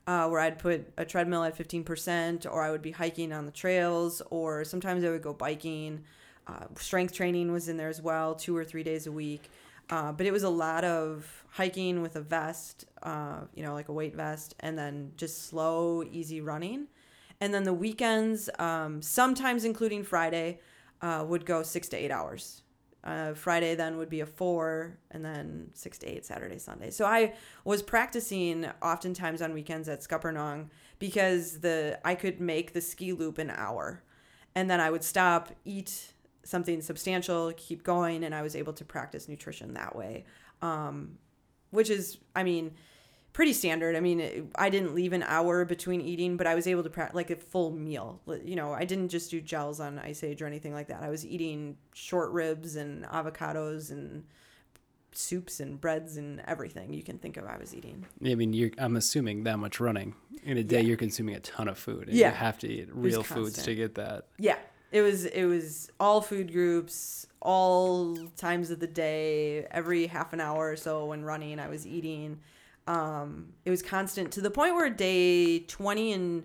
[0.07, 3.53] Uh, where I'd put a treadmill at 15%, or I would be hiking on the
[3.53, 6.03] trails, or sometimes I would go biking.
[6.49, 9.51] Uh, strength training was in there as well, two or three days a week.
[9.91, 13.89] Uh, but it was a lot of hiking with a vest, uh, you know, like
[13.89, 16.87] a weight vest, and then just slow, easy running.
[17.41, 20.61] And then the weekends, um, sometimes including Friday,
[21.01, 22.63] uh, would go six to eight hours.
[23.05, 26.91] Uh, Friday then would be a four, and then six to eight Saturday, Sunday.
[26.91, 27.35] So I
[27.65, 33.39] was practicing oftentimes on weekends at Scuppernong because the I could make the ski loop
[33.39, 34.03] an hour,
[34.55, 36.13] and then I would stop, eat
[36.45, 40.25] something substantial, keep going, and I was able to practice nutrition that way,
[40.63, 41.19] um,
[41.71, 42.73] which is, I mean,
[43.35, 43.95] pretty standard.
[43.95, 46.91] I mean, it- I didn't leave an hour between eating, but I was able to
[46.91, 48.21] practice like a full meal.
[48.45, 51.03] You know, I didn't just do gels on Ice Age or anything like that.
[51.03, 54.25] I was eating short ribs and avocados and
[55.13, 57.45] soups and breads and everything you can think of.
[57.45, 58.07] I was eating.
[58.25, 61.69] I mean, you're, I'm assuming that much running in a day, you're consuming a ton
[61.69, 62.09] of food.
[62.09, 62.29] And Yeah.
[62.31, 64.27] You have to eat real foods to get that.
[64.39, 64.59] Yeah,
[64.91, 70.41] It was it was all food groups, all times of the day, every half an
[70.41, 72.41] hour or so when running, I was eating.
[72.87, 76.45] Um, it was constant to the point where day 20 and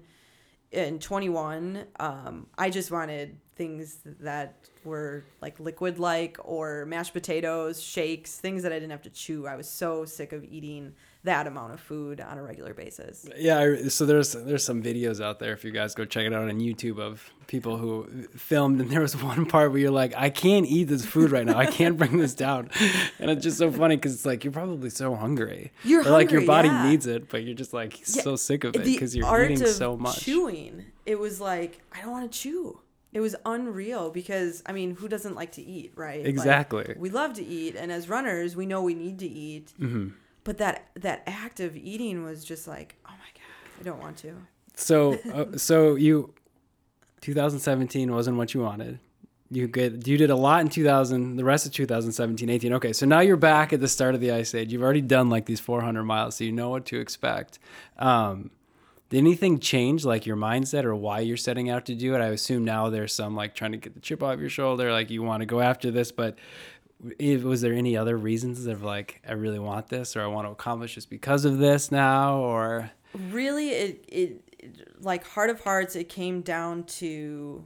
[0.73, 7.82] and 21, um, I just wanted things that were like liquid like or mashed potatoes,
[7.82, 9.45] shakes, things that I didn't have to chew.
[9.45, 13.27] I was so sick of eating that amount of food on a regular basis.
[13.38, 16.49] Yeah, so there's there's some videos out there if you guys go check it out
[16.49, 20.29] on YouTube of people who filmed, and there was one part where you're like, I
[20.29, 22.69] can't eat this food right now, I can't bring this down,
[23.19, 26.31] and it's just so funny because it's like you're probably so hungry, You're or like
[26.31, 26.89] your body yeah.
[26.89, 29.95] needs it, but you're just like Yeah, so sick of it because you're eating so
[29.97, 30.21] much.
[30.21, 30.86] Chewing.
[31.05, 32.79] It was like I don't want to chew.
[33.13, 36.19] It was unreal because I mean, who doesn't like to eat, right?
[36.19, 36.95] Like, Exactly.
[36.97, 39.71] we love to eat, and as runners, we know we need to eat.
[39.79, 40.09] Mm-hmm.
[40.43, 44.17] But that that act of eating was just like, oh my god, I don't want
[44.17, 44.34] to.
[44.75, 46.34] So, uh, so you,
[47.21, 48.99] 2017 wasn't what you wanted.
[49.49, 51.36] You get you did a lot in 2000.
[51.36, 52.73] The rest of 2017, 18.
[52.73, 54.73] Okay, so now you're back at the start of the ice age.
[54.73, 57.60] You've already done like these 400 miles, so you know what to expect.
[57.99, 58.49] Um,
[59.10, 62.19] did anything change, like your mindset or why you're setting out to do it?
[62.19, 65.12] I assume now there's some like trying to get the chip off your shoulder, like
[65.12, 66.38] you want to go after this, but.
[67.19, 70.51] Was there any other reasons of like I really want this or I want to
[70.51, 72.91] accomplish this because of this now or?
[73.13, 77.65] Really it, it it like heart of hearts it came down to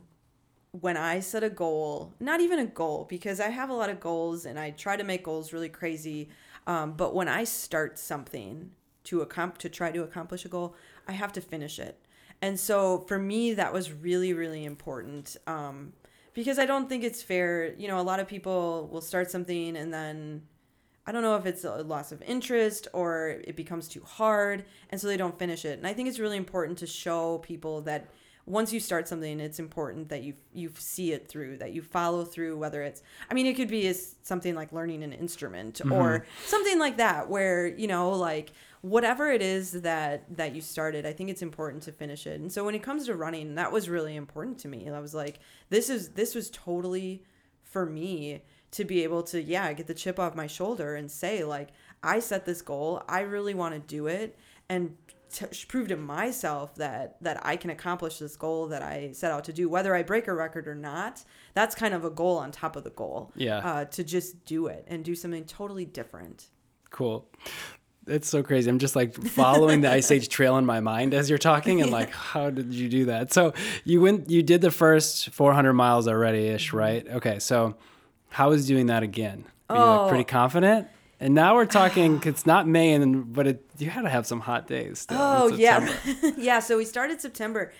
[0.72, 4.00] when i set a goal not even a goal because i have a lot of
[4.00, 6.30] goals and i try to make goals really crazy
[6.66, 8.72] um, but when i start something
[9.04, 10.76] to accom- to try to accomplish a goal
[11.08, 12.00] i have to finish it.
[12.40, 15.94] And so for me that was really really important um,
[16.38, 19.76] because i don't think it's fair you know a lot of people will start something
[19.76, 20.42] and then
[21.10, 25.00] I don't know if it's a loss of interest or it becomes too hard and
[25.00, 25.78] so they don't finish it.
[25.78, 28.10] And I think it's really important to show people that
[28.46, 32.24] once you start something, it's important that you you see it through, that you follow
[32.24, 32.58] through.
[32.58, 35.92] Whether it's, I mean, it could be as something like learning an instrument mm-hmm.
[35.92, 38.52] or something like that, where you know, like
[38.90, 42.40] whatever it is that that you started, I think it's important to finish it.
[42.40, 44.90] And so when it comes to running, that was really important to me.
[44.90, 47.24] I was like, this is this was totally
[47.64, 51.44] for me to be able to yeah get the chip off my shoulder and say
[51.46, 51.70] like
[52.04, 54.96] i set this goal i really want to do it and
[55.32, 59.44] t- prove to myself that that i can accomplish this goal that i set out
[59.46, 61.24] to do whether i break a record or not
[61.54, 63.58] that's kind of a goal on top of the goal Yeah.
[63.60, 66.48] uh, to just do it and do something totally different
[66.90, 67.28] Cool.
[68.08, 68.70] It's so crazy.
[68.70, 71.92] I'm just like following the Ice Age trail in my mind as you're talking, and
[72.00, 73.34] like, how did you do that?
[73.34, 76.78] So you went, you did the first 400 miles already ish, Mm-hmm.
[76.78, 77.08] right?
[77.10, 77.40] Okay.
[77.40, 77.76] So
[78.30, 79.46] how is doing that again?
[79.70, 80.10] Are you like Oh.
[80.10, 80.88] pretty confident?
[81.20, 82.22] And now we're talking.
[82.26, 85.00] It's not May, and but it, you had to have some hot days.
[85.00, 85.92] Still Oh yeah,
[86.38, 86.60] yeah.
[86.60, 87.74] So we started September,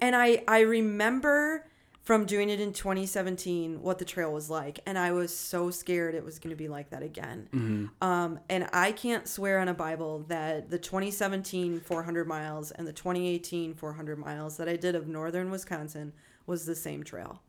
[0.00, 1.66] and I I remember
[2.04, 6.14] from doing it in 2017 what the trail was like, and I was so scared
[6.14, 7.48] it was going to be like that again.
[7.52, 7.86] Mm-hmm.
[8.06, 12.92] Um, and I can't swear on a Bible that the 2017 400 miles and the
[12.92, 16.12] 2018 400 miles that I did of northern Wisconsin
[16.46, 17.40] was the same trail.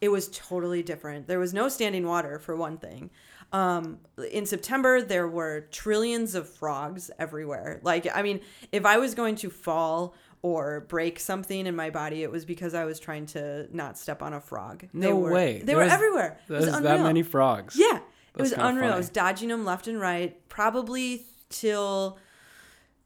[0.00, 1.26] It was totally different.
[1.26, 3.10] There was no standing water for one thing.
[3.52, 3.98] Um,
[4.30, 7.80] in September, there were trillions of frogs everywhere.
[7.82, 8.40] Like, I mean,
[8.72, 12.74] if I was going to fall or break something in my body, it was because
[12.74, 14.86] I was trying to not step on a frog.
[14.92, 15.58] No they were, way.
[15.58, 16.38] They There were was- everywhere.
[16.48, 17.76] There's that many frogs.
[17.76, 17.98] Yeah,
[18.36, 18.92] it was unreal.
[18.92, 22.18] I was dodging them left and right, probably till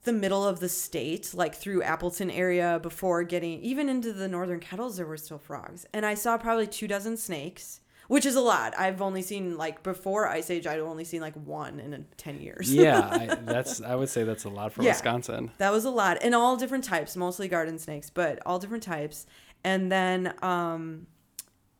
[0.04, 4.60] the middle of the state, like through Appleton area, before getting even into the northern
[4.60, 4.98] kettles.
[4.98, 8.74] There were still frogs, and I saw probably two dozen snakes, which is a lot.
[8.78, 12.72] I've only seen like before Ice Age, I'd only seen like one in ten years.
[12.72, 13.80] yeah, I, that's.
[13.82, 14.90] I would say that's a lot for Yeah.
[14.92, 15.50] Wisconsin.
[15.58, 16.18] That was a lot.
[16.22, 19.26] And all different types, mostly garden snakes, but all different types.
[19.64, 21.06] And then um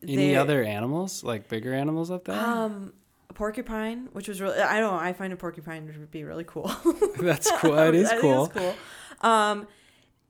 [0.02, 2.38] Any they- other animals, like bigger animals up there?
[2.40, 2.92] um
[3.30, 6.44] a porcupine, which was really I don't know, I find a porcupine to be really
[6.44, 6.70] cool.
[7.18, 7.78] that's cool.
[7.78, 8.44] It is cool.
[8.46, 8.74] it's cool.
[9.28, 9.66] Um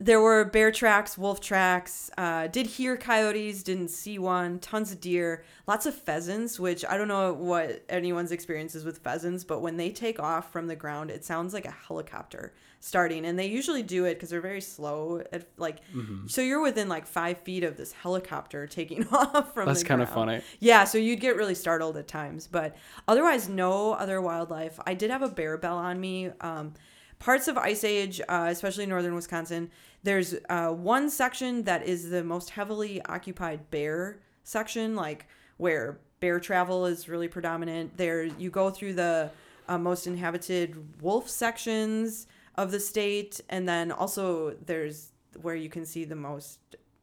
[0.01, 2.11] there were bear tracks, wolf tracks.
[2.19, 4.59] Uh, did hear coyotes, didn't see one.
[4.59, 6.59] Tons of deer, lots of pheasants.
[6.59, 10.51] Which I don't know what anyone's experience is with pheasants, but when they take off
[10.53, 14.29] from the ground, it sounds like a helicopter starting, and they usually do it because
[14.29, 15.23] they're very slow.
[15.33, 16.27] At like, Mm-hmm.
[16.27, 19.45] so you're within like five feet of this helicopter taking off from.
[19.45, 20.43] The ground That's kind of funny.
[20.61, 22.77] Yeah, so you'd get really startled at times, but
[23.09, 24.79] otherwise, no other wildlife.
[24.87, 26.31] I did have a bear bell on me.
[26.41, 26.75] Um,
[27.19, 29.71] parts of Ice Age, uh, especially northern Wisconsin,
[30.03, 36.39] there's uh, one section that is the most heavily occupied bear section, like where bear
[36.41, 37.97] travel is really predominant.
[37.97, 39.31] There, you go through the
[39.69, 45.85] uh, most inhabited wolf sections of the state, and then also there's where you can
[45.85, 46.59] see the most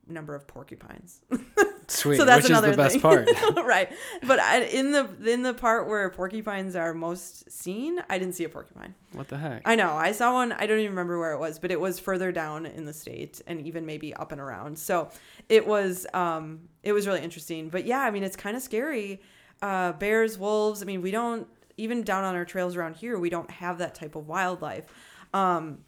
[0.08, 1.22] number of porcupines.
[1.92, 3.30] Sweet, So that's which is another the best part.
[3.66, 3.92] right.
[4.24, 8.46] But I, in the in the part where porcupines are most seen, I didn't see
[8.46, 8.96] a porcupine.
[9.12, 9.64] What the heck?
[9.66, 9.92] I know.
[9.92, 10.54] I saw one.
[10.54, 13.42] I don't even remember where it was, but it was further down in the state
[13.46, 14.80] and even maybe up and around.
[14.80, 15.10] So
[15.50, 17.70] it was um it was really interesting.
[17.70, 19.22] But yeah, I mean it's kind of scary.
[19.62, 23.30] Uh bears, wolves, I mean we don't even down on our trails around here, we
[23.30, 24.86] don't have that type of wildlife.
[25.34, 25.80] Um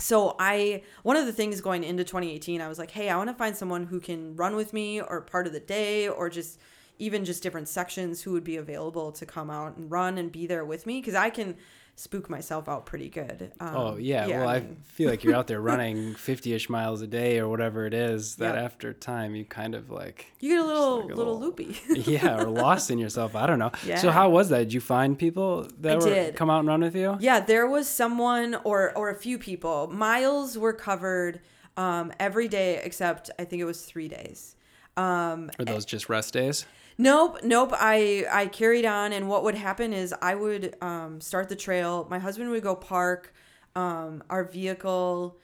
[0.00, 3.30] so I one of the things going into 2018, I was like, "Hey, I want
[3.30, 6.58] to find someone who can run with me or part of the day or just
[6.98, 10.46] even just different sections who would be available to come out and run and be
[10.46, 11.00] there with me.
[11.00, 11.56] Because I can
[12.00, 13.52] spook myself out pretty good.
[13.60, 17.06] Um, Oh yeah, well I, mean, feel like you're out there running 50ish miles a
[17.06, 18.36] day or whatever it is.
[18.36, 18.62] That Yeah.
[18.62, 21.78] after time you kind of like you get a little like a little, little- loopy.
[22.10, 23.36] yeah, or lost in yourself.
[23.36, 23.70] I don't know.
[23.86, 23.98] Yeah.
[23.98, 24.58] So how was that?
[24.60, 26.36] Did you find people that I were did.
[26.36, 27.16] come out and run with you?
[27.20, 29.88] yeah, there was someone or or a few people.
[29.88, 31.40] Miles were covered
[31.76, 34.56] um, every day except I think it was three days.
[34.96, 36.66] Um, Or those just rest days?
[36.98, 37.70] Nope, nope.
[37.74, 42.06] I I carried on, and what would happen is I would um, start the trail.
[42.10, 43.32] My husband would go park
[43.74, 45.36] um, our vehicle.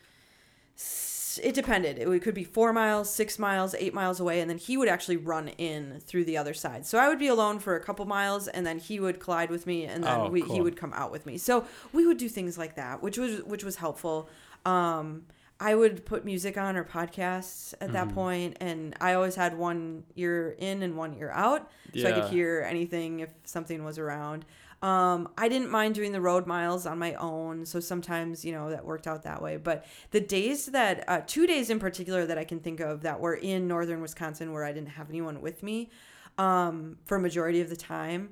[1.43, 1.99] It depended.
[1.99, 5.19] It could be four miles, six miles, eight miles away, and then he would actually
[5.19, 6.87] run in through the other side.
[6.87, 9.67] So I would be alone for a couple miles, and then he would collide with
[9.67, 11.37] me, and then Oh, we, he would come out with me.
[11.37, 14.31] So we would do things like that, which was which was helpful.
[14.65, 15.27] Um,
[15.59, 17.93] I would put music on or podcasts at Mm-hmm.
[17.95, 22.13] that point, and I always had one ear in and one ear out, so I
[22.13, 24.45] could hear anything if something was around.
[24.83, 28.69] Um, I didn't mind doing the road miles on my own, so sometimes you know
[28.69, 29.57] that worked out that way.
[29.57, 33.19] But the days that uh, two days in particular that I can think of that
[33.19, 35.89] were in northern Wisconsin where I didn't have anyone with me
[36.37, 38.29] um, for a majority of the time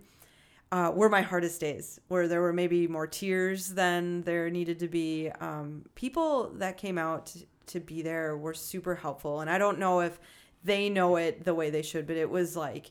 [0.75, 4.89] uh, were my hardest days, where there were maybe more tears than there needed to
[4.89, 5.31] be.
[5.41, 7.33] Um, people that came out
[7.73, 10.19] to be there were super helpful, and I don't know if
[10.65, 12.91] they know it the way they should, but it was like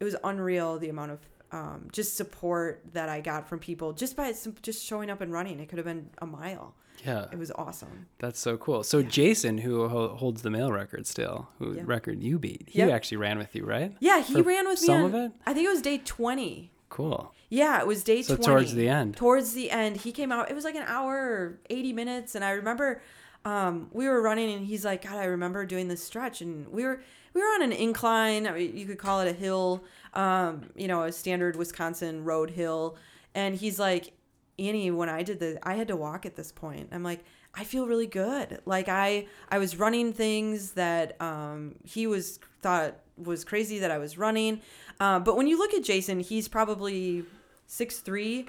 [0.00, 1.20] it was unreal the amount of
[1.50, 5.32] um, just support that I got from people just by some, just showing up and
[5.32, 5.58] running.
[5.60, 6.74] It could have been a mile.
[7.04, 8.06] Yeah, It was awesome.
[8.18, 8.82] that's so cool.
[8.84, 11.82] So Jason, who holds the male record still, who Yeah.
[11.84, 12.90] record you beat, he Yep.
[12.90, 13.92] actually ran with you, right?
[14.00, 14.86] Yeah, he For ran with me.
[14.86, 15.32] some of it?
[15.46, 16.70] I think it was day twenty.
[16.94, 17.34] Cool.
[17.50, 18.46] Yeah, it was day So 20.
[18.48, 19.16] towards the end.
[19.16, 20.48] Towards the end, he came out.
[20.48, 22.36] It was like an hour or 80 minutes.
[22.36, 23.02] And I remember
[23.44, 26.40] um, we were running and he's like, God, I remember doing this stretch.
[26.40, 27.02] And we were
[27.32, 28.46] we were on an incline.
[28.46, 32.50] I mean, you could call it a hill, um, you know, a standard Wisconsin road
[32.50, 32.96] hill.
[33.34, 34.12] And he's like,
[34.56, 36.90] Annie, when I did the, I had to walk at this point.
[36.92, 37.24] I'm like,
[37.56, 38.60] I feel really good.
[38.66, 43.98] Like I, I was running things that um, he was thought was crazy that I
[43.98, 44.60] was running.
[45.00, 47.24] Uh, but when you look at Jason, he's probably
[47.66, 48.48] six three,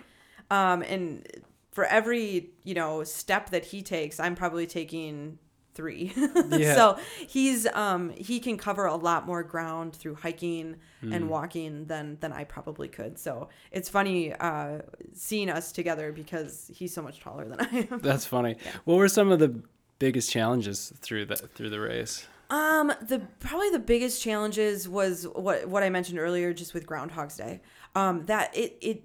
[0.51, 1.27] um, and
[1.71, 5.39] for every you know step that he takes, I'm probably taking
[5.73, 6.13] three.
[6.49, 6.75] Yeah.
[6.75, 11.11] so he's um, he can cover a lot more ground through hiking Hmm.
[11.11, 13.19] and walking than than I probably could.
[13.19, 14.79] So it's funny uh,
[15.13, 17.99] seeing us together because he's so much taller than I am.
[17.99, 18.55] That's funny.
[18.85, 19.53] What were some of the
[19.99, 22.25] biggest challenges through the through the race?
[22.55, 27.35] Um, the probably the biggest challenges was what what I mentioned earlier, just with Groundhog's
[27.35, 27.59] Day.
[27.95, 29.03] Um, that it it,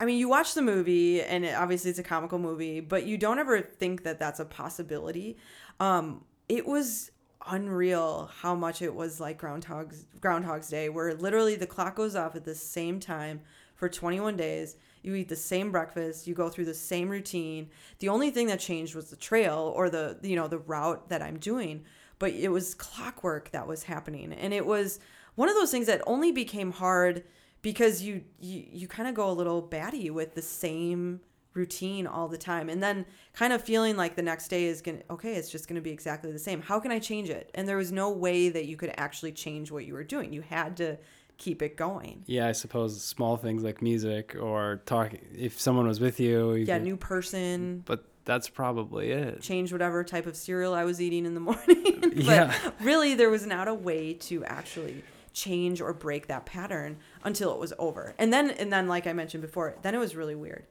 [0.00, 3.18] I mean, you watch the movie and it, obviously it's a comical movie, but you
[3.18, 5.36] don't ever think that that's a possibility.
[5.78, 7.10] Um, it was
[7.46, 12.34] unreal how much it was like Groundhog's Groundhog's Day, where literally the clock goes off
[12.34, 13.42] at the same time
[13.74, 14.76] for 21 days.
[15.02, 17.68] You eat the same breakfast, you go through the same routine.
[17.98, 21.20] The only thing that changed was the trail or the you know the route that
[21.20, 21.84] I'm doing,
[22.18, 25.00] but it was clockwork that was happening, and it was
[25.34, 27.24] one of those things that only became hard
[27.62, 31.20] because you you, you kind of go a little batty with the same
[31.54, 32.68] routine all the time.
[32.68, 35.80] And then kind of feeling like the next day is gonna okay it's just gonna
[35.80, 36.60] be exactly the same.
[36.60, 37.50] How can i change it?
[37.54, 40.32] And there was no way that you could actually change what you were doing.
[40.32, 40.98] You had to
[41.38, 42.22] keep it going.
[42.26, 45.20] Yeah, I suppose small things like music or talking.
[45.36, 47.82] If someone was with you, you yeah could- new person.
[47.86, 49.40] But that's probably it.
[49.42, 52.00] change whatever type of cereal i was eating in the morning.
[52.14, 52.70] But Yeah.
[52.80, 57.58] really there was not a way to actually change or break that pattern until it
[57.58, 58.14] was over.
[58.18, 60.64] And then and then like i mentioned before then it was really weird.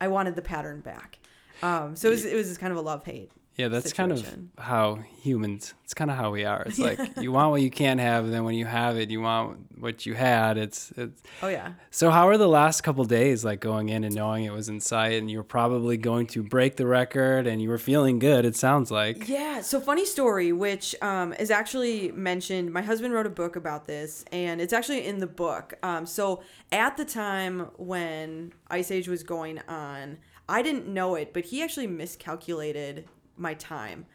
[0.00, 1.18] I wanted the pattern back.
[1.62, 4.24] Um, so it was, it was kind of a love hate Yeah, that's situation.
[4.24, 5.74] kind of how humans.
[5.84, 6.62] It's kind of how we are.
[6.62, 9.20] It's like you want what you can't have, and then when you have it, you
[9.20, 10.58] want what you had.
[10.58, 11.22] It's it's.
[11.42, 14.52] oh yeah So how are the last couple days like going in and knowing it
[14.52, 17.78] was in sight, and you were probably going to break the record, and you were
[17.78, 18.44] feeling good.
[18.44, 19.28] It sounds like.
[19.28, 19.60] Yeah.
[19.60, 22.72] So funny story, which um, is actually mentioned.
[22.72, 25.74] My husband wrote a book about this, and it's actually in the book.
[25.84, 26.42] Um, so
[26.72, 31.62] at the time when Ice Age was going on, I didn't know it, but he
[31.62, 34.06] actually miscalculated my time,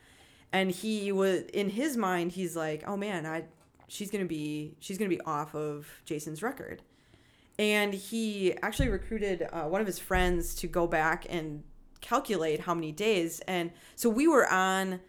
[0.51, 2.33] and he was in his mind.
[2.33, 3.45] He's like, "Oh man, I."
[3.89, 6.81] she's gonna be she's gonna be off of Jason's record.
[7.57, 11.63] And he actually recruited uh, one of his friends to go back and
[11.99, 13.41] calculate how many days.
[13.41, 15.01] And so we were on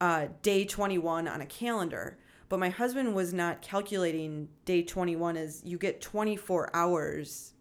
[0.00, 2.16] uh, day 21 on a calendar,
[2.48, 7.52] but my husband was not calculating day 21 as you get 24 hours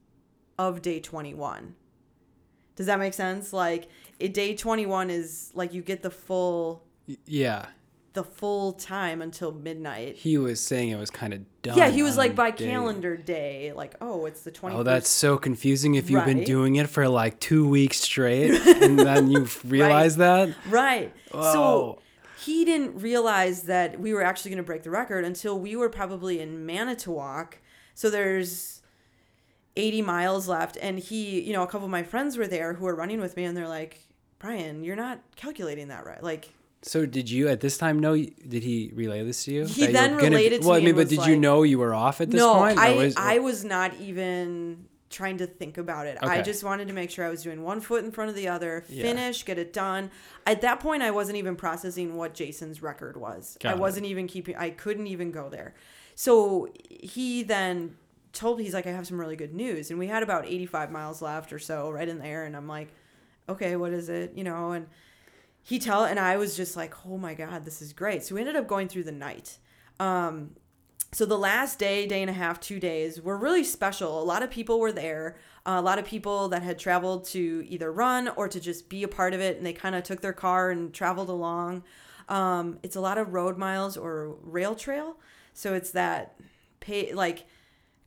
[0.58, 1.76] of day 21.
[2.78, 3.52] Does that make sense?
[3.52, 3.90] Like,
[4.24, 6.84] it, day 21 is like you get the full
[7.26, 7.66] Yeah.
[8.14, 10.16] the full time until midnight.
[10.16, 11.78] He was saying it was kind of done.
[11.78, 14.76] Yeah, he was like by day- calendar day, like oh, it's the twenty.
[14.76, 18.52] Oh, that's so confusing if you've been doing it for like two weeks straight
[18.84, 20.56] and then you realize that.
[20.70, 21.12] right.
[21.32, 21.54] Whoa.
[21.54, 22.00] So
[22.46, 25.90] he didn't realize that we were actually going to break the record until we were
[25.90, 27.58] probably in Manitowoc.
[27.96, 28.82] So there's
[29.76, 32.86] 80 miles left, and he, you know, a couple of my friends were there who
[32.86, 34.02] were running with me, and they're like,
[34.44, 36.50] "Brian, you're not calculating that right." Like,
[36.86, 38.14] So did you at this time know?
[38.14, 39.66] Did he relay this to you?
[39.66, 41.80] He that then were gonna- related to well, I mean, but did you know you
[41.80, 42.78] were off at this no, point?
[42.78, 46.18] or I was- I was not even trying to think about it.
[46.22, 48.48] I just wanted to make sure I was doing one foot in front of the
[48.50, 49.04] other, Yeah.
[49.04, 50.10] finish, get it done.
[50.46, 53.56] At that point, I wasn't even processing what Jason's record was.
[53.62, 54.56] Got I wasn't even keeping.
[54.58, 55.76] I couldn't even go there.
[56.16, 57.96] So he then
[58.34, 60.91] told he's like, I have some really good news, and we had about eighty five
[60.91, 62.89] miles left or so, right in there, and I'm like,
[63.48, 64.34] okay, what is it?
[64.36, 64.88] You know, and
[65.62, 68.24] he tell and I was just like, oh my god, this is great.
[68.24, 69.58] So we ended up going through the night.
[70.00, 70.52] Um,
[71.14, 74.20] so the last day, day and a half, two days were really special.
[74.20, 75.38] A lot of people were there.
[75.64, 79.04] Uh, a lot of people that had traveled to either run or to just be
[79.04, 81.84] a part of it, and they kind of took their car and traveled along.
[82.30, 85.18] Um, it's a lot of road miles or rail trail,
[85.54, 86.39] so it's that
[86.80, 87.46] pay like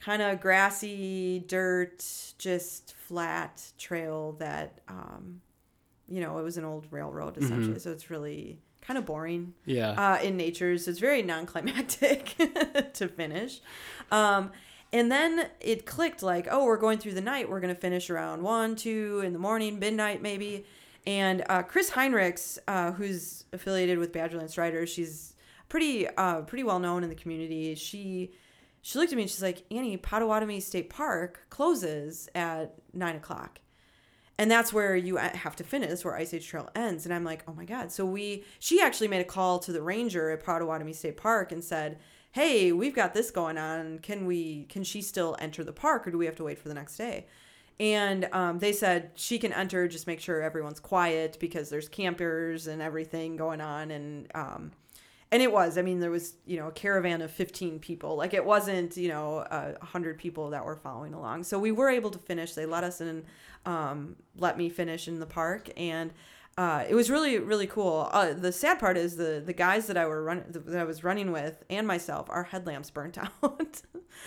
[0.00, 2.04] kind of grassy dirt,
[2.38, 5.40] just flat trail that um,
[6.08, 7.78] you know it was an old railroad essentially.
[7.78, 9.90] So it's really kind of boring yeah.
[9.90, 10.76] uh, in nature.
[10.78, 12.36] So it's very non-climactic
[12.94, 13.60] to finish.
[14.12, 14.52] Um,
[14.92, 17.50] and then it clicked like, oh, we're going through the night.
[17.50, 20.64] We're going to finish around one, two in the morning, midnight maybe.
[21.06, 25.34] And uh, Chris Heinrichs, uh, who's affiliated with Badgerland Striders, she's
[25.68, 27.74] pretty uh, pretty well known in the community.
[27.74, 28.32] She
[28.86, 33.58] she looked at me and she's like, Annie, Potawatomi State Park closes at nine o'clock.
[34.38, 37.04] And that's where you have to finish where ice age trail ends.
[37.04, 37.90] And i'm like oh my god.
[37.90, 41.64] So we she actually made a call to the ranger at potawatomi state park and
[41.64, 41.98] said
[42.30, 43.98] hey we've got this going on.
[43.98, 46.68] Can we can she still enter the park or do we have to wait for
[46.68, 47.26] the next day?
[47.80, 52.68] And um, they said she can enter just make sure everyone's quiet because there's campers
[52.68, 54.70] and everything going on and um,
[55.36, 58.16] and it was i mean there was you know a caravan of 15 people.
[58.16, 61.44] Like it wasn't you know a 100 people that were following along.
[61.44, 62.54] So we were able to finish.
[62.54, 63.24] They let us in
[63.66, 65.68] um, let me finish in the park.
[65.76, 66.12] And
[66.58, 69.96] uh, it was really really cool uh, the sad part is the the guys that
[69.96, 73.82] i were run that i was running with and myself our headlamps burnt out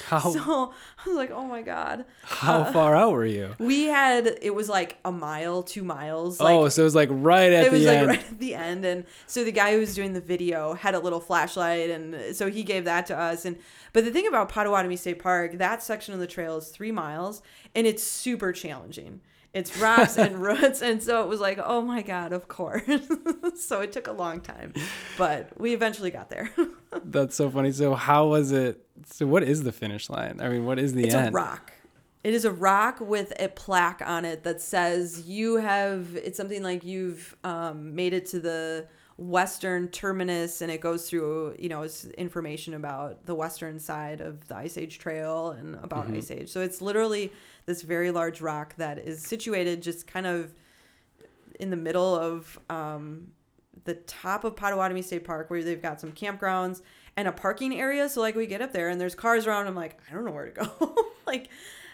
[0.05, 0.73] how so
[1.03, 3.55] i was like oh my god how far out were you?
[3.57, 7.09] we had it was like a mile two miles like oh, so it was like
[7.11, 8.07] right at it was the like end.
[8.07, 10.99] right at the end and so the guy who was doing the video had a
[10.99, 13.57] little flashlight and so he gave that to us and
[13.91, 17.41] but the thing about potawatomi state park that section of the trail is three miles
[17.73, 19.19] and it's super challenging
[19.54, 22.84] it's rocks and roots and so it was like oh my god of course
[23.56, 24.74] so it took a long time
[25.18, 26.52] but we eventually got there
[27.04, 27.72] That's so funny.
[27.72, 28.84] So how was it?
[29.06, 30.39] So what is the finish line?
[30.41, 31.08] I mean, what is the end?
[31.08, 31.30] it's end?
[31.30, 31.74] a rock
[32.24, 36.62] it is a rock with a plaque on it that says you have it's something
[36.62, 38.88] like you've um, made it to the
[39.20, 44.47] western terminus and it goes through you know it's information about the western side of
[44.47, 46.15] the ice age trail and about Mm-hmm.
[46.15, 47.30] ice age so it's literally
[47.65, 50.53] this very large rock that is situated just kind of
[51.59, 53.28] in the middle of um,
[53.84, 56.82] the top of Potawatomi State Park where they've got some campgrounds
[57.17, 58.07] and a parking area.
[58.07, 59.67] So like we get up there and there's cars around.
[59.67, 60.95] I'm like, I don't know where to go.
[61.28, 61.49] like,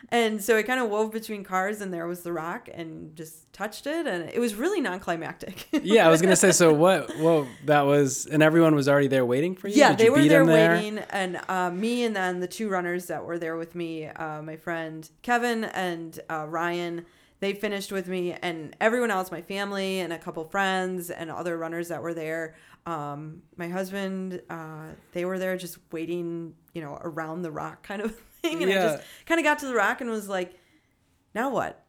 [0.09, 3.51] and so it kind of wove between cars and there was the rock and just
[3.53, 4.05] touched it.
[4.07, 5.67] And it was really non-climactic.
[5.83, 6.51] yeah, I was gonna say.
[6.51, 7.17] So what?
[7.17, 9.75] Well, that was, and everyone was already there waiting for you.
[9.75, 10.99] yeah, Did they you were beat there waiting.
[11.09, 14.57] And uh, me and then the two runners that were there with me, uh, my
[14.57, 17.05] friend Kevin and uh, Ryan,
[17.39, 21.57] they finished with me and everyone else, my family and a couple friends and other
[21.57, 22.55] runners that were there.
[22.85, 28.01] Um, my husband, uh, they were there just waiting, you know, around the rock kind
[28.01, 28.15] of
[28.53, 28.83] And I Yeah.
[28.97, 30.53] just kind of got to the rock and was like,
[31.33, 31.81] now what?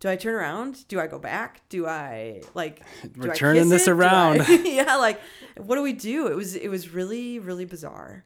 [0.00, 0.86] Do I turn around?
[0.88, 1.62] Do I go back?
[1.70, 2.82] Do I like?
[3.16, 3.92] We're I turning this it?
[3.92, 4.42] Around.
[4.42, 5.18] I- yeah, like,
[5.56, 6.26] what do we do?
[6.26, 8.24] It was it was really really bizarre.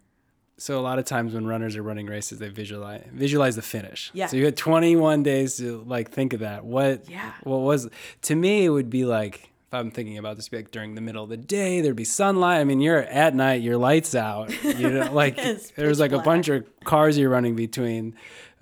[0.61, 4.11] So a lot of times when runners are running races, they visualize visualize the finish.
[4.12, 4.26] Yeah.
[4.26, 6.64] So you had 21 days to like think of that.
[6.64, 7.09] What?
[7.09, 7.33] Yeah.
[7.45, 7.89] What was?
[8.22, 11.02] To me, it would be like if I'm thinking about this, be like during the
[11.02, 12.60] middle of the day, there'd be sunlight.
[12.60, 14.50] I mean, you're at night, your lights out.
[14.64, 15.36] You know, like
[15.76, 18.14] there's like a bunch of cars you're running between.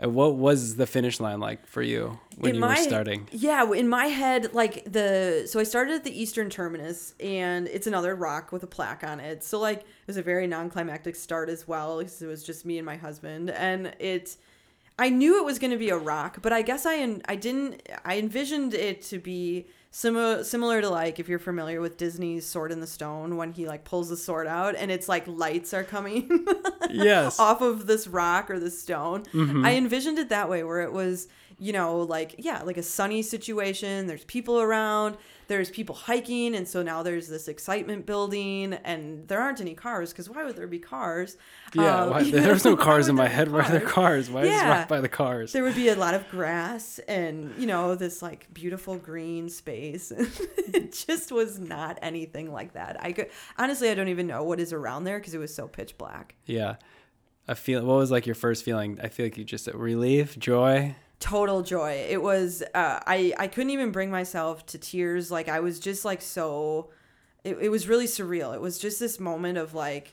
[0.02, 3.28] Uh, what was the finish line like for you when In you my- were starting?
[3.30, 7.86] Yeah, in my head, like the so I started at the eastern terminus, and it's
[7.86, 9.44] another rock with a plaque on it.
[9.44, 12.78] So like it was a very non-climactic start as well, because it was just me
[12.78, 14.36] and my husband, and it.
[14.98, 17.36] I knew it was going to be a rock, but I guess I en- I
[17.36, 19.66] didn't I envisioned it to be
[19.96, 23.66] similar similar to like if you're familiar with Disney's Sword in the Stone when he
[23.66, 26.46] like pulls the sword out and it's like lights are coming
[26.90, 27.40] Yes.
[27.40, 29.22] off of this rock or this stone.
[29.32, 29.64] Mm-hmm.
[29.64, 31.28] I envisioned it that way, where it was,
[31.58, 34.06] you know, like, yeah, like a sunny situation.
[34.06, 35.16] There's people around,
[35.48, 36.54] there's people hiking.
[36.54, 40.56] And so now there's this excitement building, and there aren't any cars because why would
[40.56, 41.38] there be cars?
[41.74, 43.50] Yeah, Um, why, there's no cars in my head.
[43.50, 44.28] Why are there cars?
[44.28, 44.80] Why is Yeah.
[44.80, 45.52] right by the cars?
[45.52, 50.10] There would be a lot of grass and, you know, this like beautiful green space.
[50.10, 52.96] it just was not anything like that.
[53.02, 55.68] I could, honestly, I don't even know what is around there because it was so
[55.68, 56.34] pitch black.
[56.44, 56.76] Yeah.
[57.48, 57.84] I feel.
[57.86, 58.98] What was like your first feeling?
[59.02, 60.96] I feel like you just relief, joy.
[61.18, 62.06] Total joy.
[62.08, 65.30] It was uh, i i couldn't even bring myself to tears.
[65.30, 66.90] Like i was just like so
[67.44, 68.54] it, it was really surreal.
[68.54, 70.12] It was just this moment of like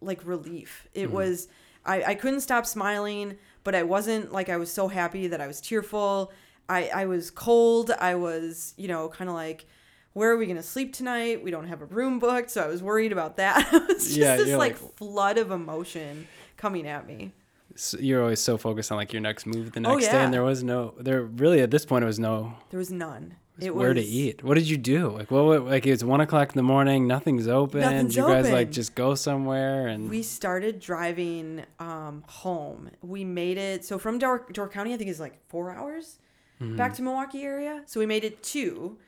[0.00, 0.86] like relief.
[0.94, 1.48] It was
[1.84, 5.46] I, I couldn't stop smiling but i wasn't like i was so happy that i
[5.46, 6.32] was tearful.
[6.68, 7.90] I i was cold.
[7.90, 9.66] I was you know kind of like
[10.12, 11.42] where are we gonna sleep tonight?
[11.44, 12.50] We don't have a room booked.
[12.50, 13.68] So i was worried about that.
[13.72, 17.32] It was just Yeah, this like like- flood of emotion coming at me
[17.76, 20.32] So you're always so focused on like your next move the Oh, next day, and
[20.32, 20.94] there was no.
[20.98, 24.42] There really at this point it was no there was none it where to eat.
[24.42, 25.10] What did you do?
[25.10, 25.44] Like what?
[25.44, 27.06] what like it's one o'clock in the morning.
[27.06, 27.80] Nothing's open.
[27.80, 32.90] Nothing's you guys like just go somewhere and We started driving um, home.
[33.02, 36.18] We made it so from Door, Door County, I think it's like four hours
[36.60, 36.76] Mm-hmm.
[36.76, 37.82] back to Milwaukee area.
[37.86, 38.98] So we made it two,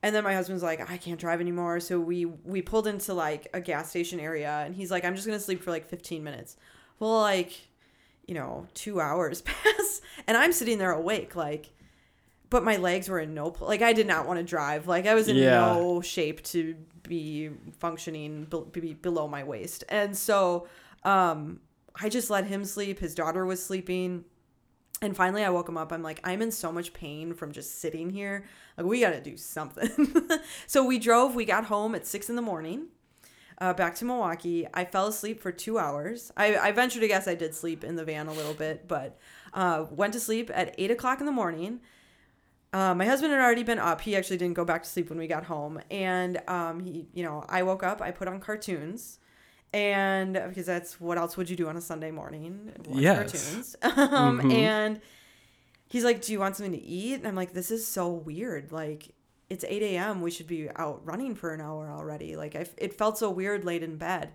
[0.00, 1.80] and then my husband's like, I can't drive anymore.
[1.80, 5.26] So we we pulled into like a gas station area, and he's like, I'm just
[5.26, 6.56] gonna sleep for like 15 minutes.
[7.00, 7.52] Well, like,
[8.26, 11.70] you know, two hours pass, and I'm sitting there awake, like.
[12.50, 14.86] But my legs were in no pl- like I did not want to drive.
[14.86, 15.58] Like I was in Yeah.
[15.74, 17.50] no shape to be
[17.80, 19.82] functioning be, be below my waist.
[19.88, 20.68] And so
[21.02, 21.58] um
[22.00, 23.00] I just let him sleep.
[23.00, 24.24] His daughter was sleeping.
[25.02, 25.90] And finally I woke him up.
[25.92, 28.44] I'm like, I'm in so much pain from just sitting here.
[28.78, 29.90] Like we got to do something.
[30.68, 32.86] so we drove, we got home at 6 in the morning.
[33.58, 34.66] Uh, back to Milwaukee.
[34.74, 36.32] I fell asleep for two hours.
[36.36, 39.16] I, I venture to guess I did sleep in the van a little bit, but
[39.52, 41.80] uh, went to sleep at eight o'clock in the morning.
[42.72, 44.00] Uh, my husband had already been up.
[44.00, 45.80] He actually didn't go back to sleep when we got home.
[45.90, 48.02] And um, he, you know, I woke up.
[48.02, 49.20] I put on cartoons,
[49.72, 52.72] and because that's what else would you do on a Sunday morning?
[52.88, 53.16] Watch Yes.
[53.16, 53.76] cartoons.
[54.12, 54.52] um, Mhm.
[54.52, 55.00] And
[55.86, 58.72] he's like, "Do you want something to eat?" And I'm like, "This is so weird.
[58.72, 59.14] Like,
[59.54, 60.20] it's 8 a.m.
[60.20, 62.36] We should be out running for an hour already.
[62.36, 64.32] Like, I, it felt so weird late in bed."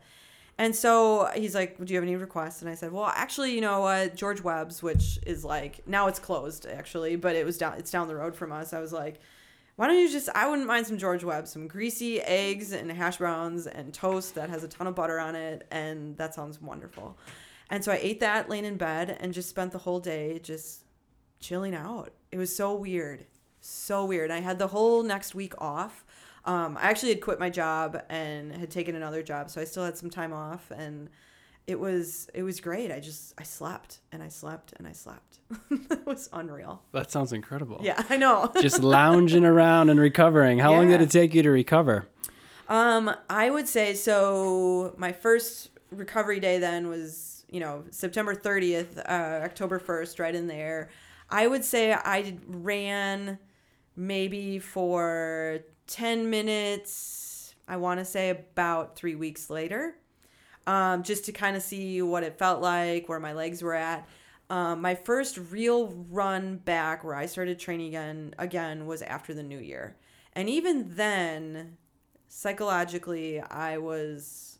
[0.57, 3.61] And so he's like, "Do you have any requests?" And I said, "Well, actually, you
[3.61, 4.15] know what?
[4.15, 7.75] George Webb's, which is like now it's closed actually, but it was down.
[7.77, 8.73] It's down the road from us.
[8.73, 9.19] I was like."
[9.79, 10.27] Why don't you just?
[10.35, 14.49] I wouldn't mind some George Webb, some greasy eggs and hash browns and toast that
[14.49, 17.17] has a ton of butter on it, and that sounds wonderful.
[17.69, 20.83] And so I ate that laying in bed and just spent the whole day just
[21.39, 22.11] chilling out.
[22.31, 23.25] It was so weird,
[23.61, 24.31] so weird.
[24.31, 26.05] I had the whole next week off.
[26.45, 29.85] Um, I actually had quit my job and had taken another job, so I still
[29.85, 31.09] had some time off, and
[31.67, 32.91] it was it was great.
[32.91, 35.39] I just I slept and I slept and I slept.
[35.69, 36.81] it was unreal.
[36.93, 37.79] that sounds incredible.
[37.83, 38.51] Yeah, I know.
[38.61, 40.59] just lounging around and recovering.
[40.59, 42.07] How long did it take you to recover?
[42.67, 44.93] Um, I would say so.
[44.97, 50.47] My first recovery day then was, you know, September 30th, uh, October 1st, right in
[50.47, 50.89] there.
[51.29, 53.39] I would say I ran
[53.99, 59.95] maybe for 10 minutes, I want to say about three weeks later,
[60.65, 64.07] um, just to kind of see what it felt like, where my legs were at.
[64.49, 69.43] Um, my first real run back where I started training again again was after the
[69.43, 69.95] new year.
[70.33, 71.77] And even then,
[72.29, 74.59] psychologically i was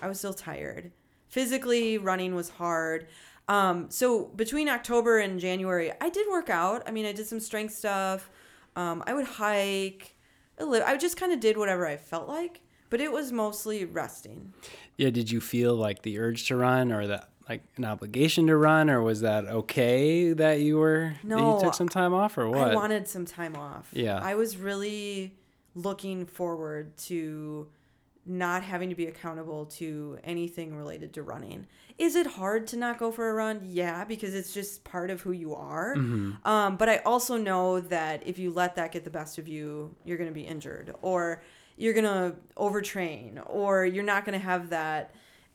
[0.00, 0.92] i was still tired
[1.26, 3.08] physically running was hard
[3.48, 7.40] um, so between october and january i did work out i mean i did some
[7.40, 8.30] strength stuff
[8.78, 10.14] um, i would hike
[10.60, 13.84] I li- i just kind of did whatever i felt like but it was mostly
[13.84, 14.54] resting
[14.96, 18.56] Yeah, did you feel like the urge to run or that like an obligation to
[18.56, 22.36] run or was that okay that you were that No, you took some time off
[22.38, 22.72] or what?
[22.72, 23.88] I wanted some time off.
[23.92, 24.18] Yeah.
[24.22, 25.32] I was really
[25.74, 27.68] looking forward to
[28.28, 31.66] not having to be accountable to anything related to running.
[31.96, 33.60] Is it hard to not go for a run?
[33.64, 35.94] Yeah, because it's just part of who you are.
[36.44, 39.94] Um, but I also know that if you let that get the best of you,
[40.04, 41.42] you're going to be injured or
[41.76, 45.14] you're going to overtrain or you're not going to have that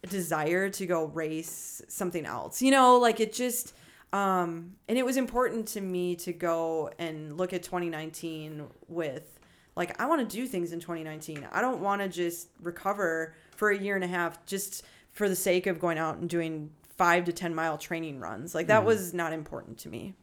[0.09, 2.61] desire to go race something else.
[2.61, 3.73] You know, like it just
[4.11, 9.32] um and it was important to me to go and look at 2019 with
[9.75, 11.47] like I want to do things in 2019.
[11.51, 15.35] I don't want to just recover for a year and a half just for the
[15.35, 18.53] sake of going out and doing 5 to 10 mile training runs.
[18.55, 20.15] Like that was not important to me.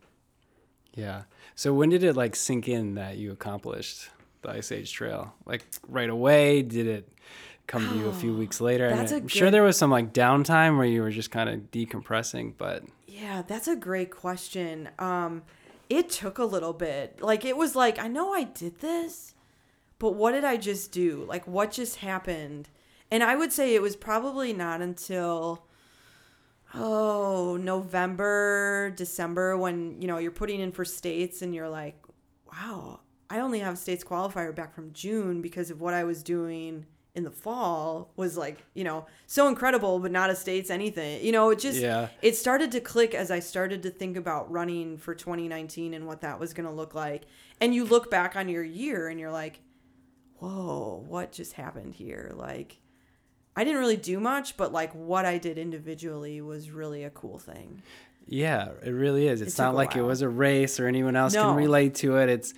[0.94, 1.22] Yeah.
[1.54, 4.08] So when did it like sink in that you accomplished
[4.42, 5.34] the Ice Age Trail?
[5.46, 6.62] Like right away?
[6.62, 7.08] Did it
[7.66, 8.90] come to you a few weeks later?
[8.90, 11.70] That's a I'm sure there was some like downtime where you were just kind of
[11.70, 14.88] decompressing, but Yeah, that's a great question.
[14.98, 15.42] Um,
[15.88, 17.20] it took a little bit.
[17.20, 19.34] Like it was like I know I did this,
[20.00, 21.24] but what did I just do?
[21.28, 22.68] Like what just happened?
[23.12, 25.66] And I would say it was probably not until
[26.74, 31.96] oh November, December when you know you're putting in for states and you're like,
[32.52, 36.86] wow, I only have states qualifier back from June because of what I was doing
[37.16, 41.32] in the fall was like you know so incredible but not a states anything you
[41.32, 42.06] know it just Yeah.
[42.22, 46.20] it started to click as I started to think about running for 2019 and what
[46.20, 47.24] that was going to look like.
[47.60, 49.58] And you look back on your year and you're like,
[50.40, 52.32] whoa, what just happened here?
[52.34, 52.78] Like,
[53.56, 57.38] I didn't really do much, but like what I did individually was really a cool
[57.38, 57.82] thing.
[58.26, 59.40] Yeah, it really is.
[59.42, 61.44] It's took not like it was a race or anyone else No.
[61.48, 62.28] can relate to it.
[62.28, 62.54] It's,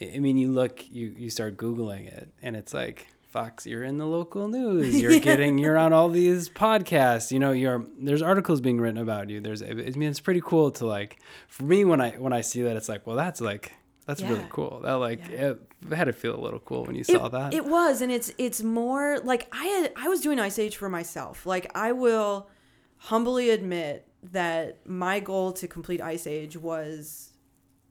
[0.00, 3.98] I mean, you look, you you start googling it, and it's like, Fox, you're in
[3.98, 5.00] the local news.
[5.02, 7.30] You're getting, you're on all these podcasts.
[7.30, 9.40] You know, you're there's articles being written about you.
[9.40, 12.62] There's, I mean, it's pretty cool to like, for me when I when I see
[12.62, 13.72] that, it's like, well, that's like.
[14.08, 14.80] That's really cool.
[14.82, 15.50] That like Yeah.
[15.50, 17.52] it, it had to feel a little cool when you It, saw that.
[17.54, 20.88] it was, and it's it's more like I had I was doing Ice Age for
[20.88, 21.46] myself.
[21.46, 22.48] Like I will
[22.96, 27.34] humbly admit that my goal to complete Ice Age was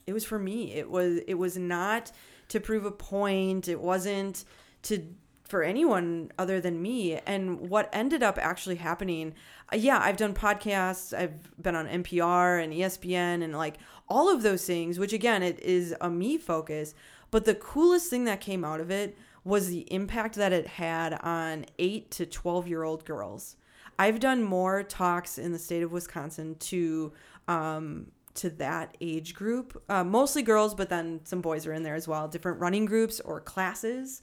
[0.07, 0.73] it was for me.
[0.73, 2.11] It was it was not
[2.49, 3.67] to prove a point.
[3.67, 4.43] It wasn't
[4.83, 5.05] to
[5.43, 7.19] for anyone other than me.
[7.25, 9.33] And what ended up actually happening,
[9.73, 11.17] yeah, I've done podcasts.
[11.17, 15.59] I've been on NPR and ESPN and like all of those things, which again, it
[15.59, 16.93] is a me focus.
[17.31, 21.13] But the coolest thing that came out of it was the impact that it had
[21.21, 23.55] on eight to 12 year old girls.
[23.99, 27.13] I've done more talks in the state of Wisconsin to
[27.47, 31.95] um, to that age group, uh, mostly girls, but then some boys are in there
[31.95, 32.27] as well.
[32.27, 34.21] Different running groups or classes,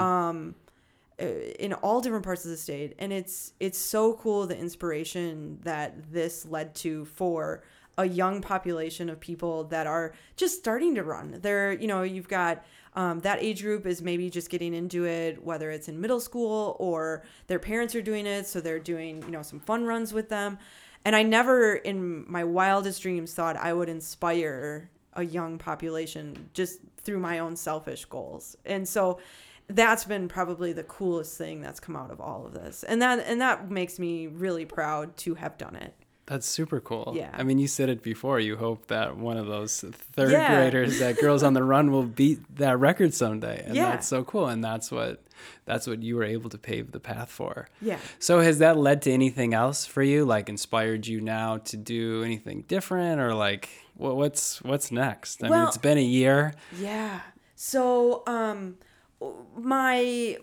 [0.00, 0.54] um,
[1.20, 5.58] uh, in all different parts of the state, and it's it's so cool the inspiration
[5.64, 7.64] that this led to for
[7.98, 11.38] a young population of people that are just starting to run.
[11.40, 15.42] They're you know you've got um, that age group is maybe just getting into it,
[15.44, 19.30] whether it's in middle school or their parents are doing it, so they're doing you
[19.30, 20.58] know some fun runs with them.
[21.04, 26.80] And I never, in my wildest dreams, thought I would inspire a young population just
[26.98, 28.56] through my own selfish goals.
[28.64, 29.20] And so
[29.68, 32.82] that's been probably the coolest thing that's come out of all of this.
[32.82, 35.94] And that and that makes me really proud to have done it.
[36.26, 37.12] That's super cool.
[37.16, 37.30] Yeah.
[37.32, 38.40] I mean, you said it before.
[38.40, 39.80] You hope that one of those
[40.12, 40.56] third Yeah.
[40.56, 43.90] graders that Girls on the Run will beat that record someday, and Yeah.
[43.90, 44.48] that's so cool.
[44.48, 45.22] And that's what
[45.66, 47.68] that's what you were able to pave the path for.
[47.80, 47.98] Yeah.
[48.18, 50.24] So has that led to anything else for you?
[50.24, 55.42] Like inspired you now to do anything different, or like what, what's what's next?
[55.44, 56.54] I mean, Well- it's been a year.
[56.76, 57.20] Yeah.
[57.54, 58.78] So um
[59.56, 60.38] my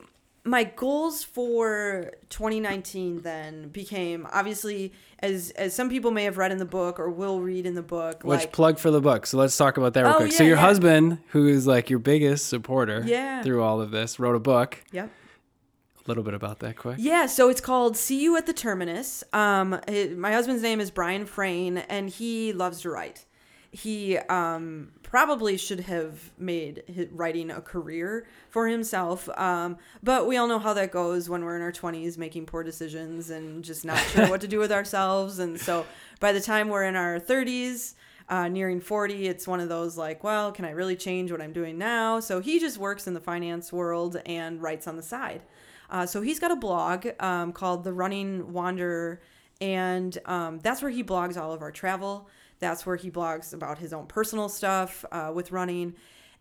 [0.46, 4.92] my goals for 2019 then became obviously
[5.24, 7.82] as as some people may have read in the book or will read in the
[7.82, 9.26] book Which like plug for the book.
[9.26, 10.32] So let's talk about that real Oh, quick.
[10.34, 10.62] so your yeah.
[10.62, 13.42] husband, who is like your biggest supporter Yeah.
[13.42, 14.84] through all of this, wrote a book.
[14.92, 15.10] Yep.
[15.10, 16.98] A little bit about that quick.
[17.00, 19.24] Yeah, so it's called See You at the Terminus.
[19.32, 23.26] Um, hi- my husband's name is Brian Frayne, and he loves to write.
[23.72, 30.48] He um, probably should have made writing a career for himself, um, but we all
[30.48, 34.00] know how that goes when we're in our 20s making poor decisions and just not
[34.08, 35.38] sure what to do with ourselves.
[35.38, 35.86] And so
[36.20, 37.94] by the time we're in our 30s,
[38.28, 41.54] uh, nearing 40, it's one of those like, well, can I really change what I'm
[41.54, 42.20] doing now?
[42.20, 45.44] So he just works in the finance world and writes on the side.
[45.92, 49.22] Uh, so he's got a blog um, called The Running Wanderer,
[49.62, 52.28] and um, that's where he blogs all of our travel.
[52.64, 55.96] That's where he blogs about his own personal stuff uh, with running.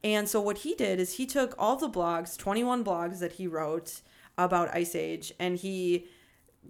[0.05, 3.49] And so what he did is he took all the blogs, 21 blogs that he
[3.49, 4.03] wrote
[4.39, 6.07] about Ice Age, and he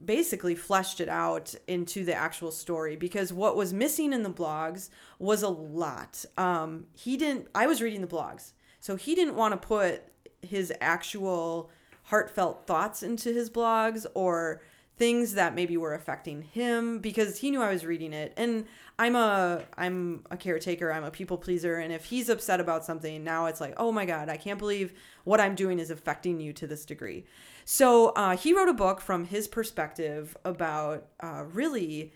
[0.06, 4.88] basically fleshed it out into the actual story because what was missing in the blogs
[5.18, 6.24] was a lot.
[6.38, 10.02] Um, he didn't, I was reading the blogs, so he didn't want to put
[10.40, 11.70] his actual
[12.04, 14.62] heartfelt thoughts into his blogs or
[14.96, 18.32] things that maybe were affecting him because he knew I was reading it.
[18.36, 18.66] And
[18.98, 23.24] I'm a I'm a caretaker, I'm a people pleaser, and if he's upset about something,
[23.24, 24.92] now it's like, oh my god, I can't believe
[25.24, 27.24] what I'm doing is affecting you to this degree.
[27.64, 32.12] So uh, he wrote a book from his perspective about uh, really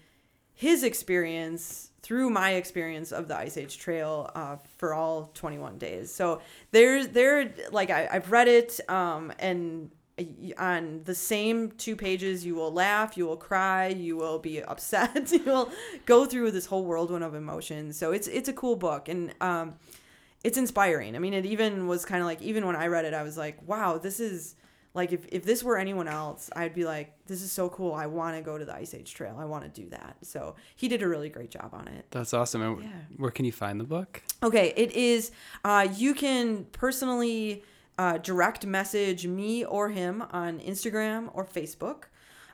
[0.54, 6.12] his experience through my experience of the Ice Age Trail uh, for all 21 days.
[6.12, 9.90] So there's there like I, I've read it um, and
[10.56, 15.30] on the same two pages you will laugh you will cry you will be upset
[15.30, 15.70] you will
[16.06, 19.74] go through this whole whirlwind of emotions so it's it's a cool book and um
[20.42, 23.12] it's inspiring i mean it even was kind of like even when i read it
[23.12, 24.54] i was like wow this is
[24.94, 28.06] like if, if this were anyone else i'd be like this is so cool i
[28.06, 30.88] want to go to the ice age trail i want to do that so he
[30.88, 32.62] did a really great job on it That's awesome.
[32.62, 32.88] And Yeah.
[33.18, 34.22] where can you find the book?
[34.42, 35.30] Okay, it is.
[35.64, 37.62] Uh, you can personally
[37.98, 42.04] uh, direct message me or him on Instagram or Facebook.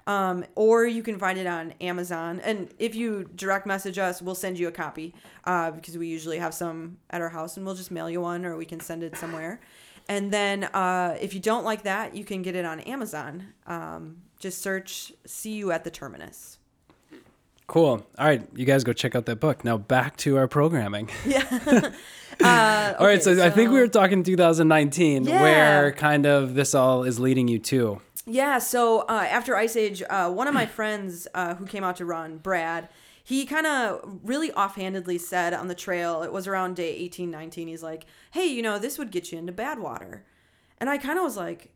[0.05, 2.41] Um, or you can find it on Amazon.
[2.41, 5.15] And if you direct message us, we'll send you a copy
[5.45, 8.45] uh, because we usually have some at our house and we'll just mail you one
[8.45, 9.61] or we can send it somewhere.
[10.09, 13.55] And then uh, if you don't like that, you can get it on Amazon.
[13.67, 16.59] Um, just search See You at the Terminus.
[17.69, 18.05] Cool.
[18.19, 19.65] All right, you guys go check out that book.
[19.65, 21.09] Now back to our programming.
[22.41, 25.43] Uh, All right, okay, so, I think we were talking 2019, Yeah.
[25.43, 28.01] where kind of this all is leading you to.
[28.27, 31.97] Yeah, so uh, after Ice Age, uh, one of my friends uh, who came out
[31.97, 32.89] to run, Brad,
[33.25, 37.69] he kind of really offhandedly said on the trail, it was around day 18, 19,
[37.69, 40.23] he's like, hey, you know, this would get you into Badwater.
[40.79, 41.71] And I kind of was like,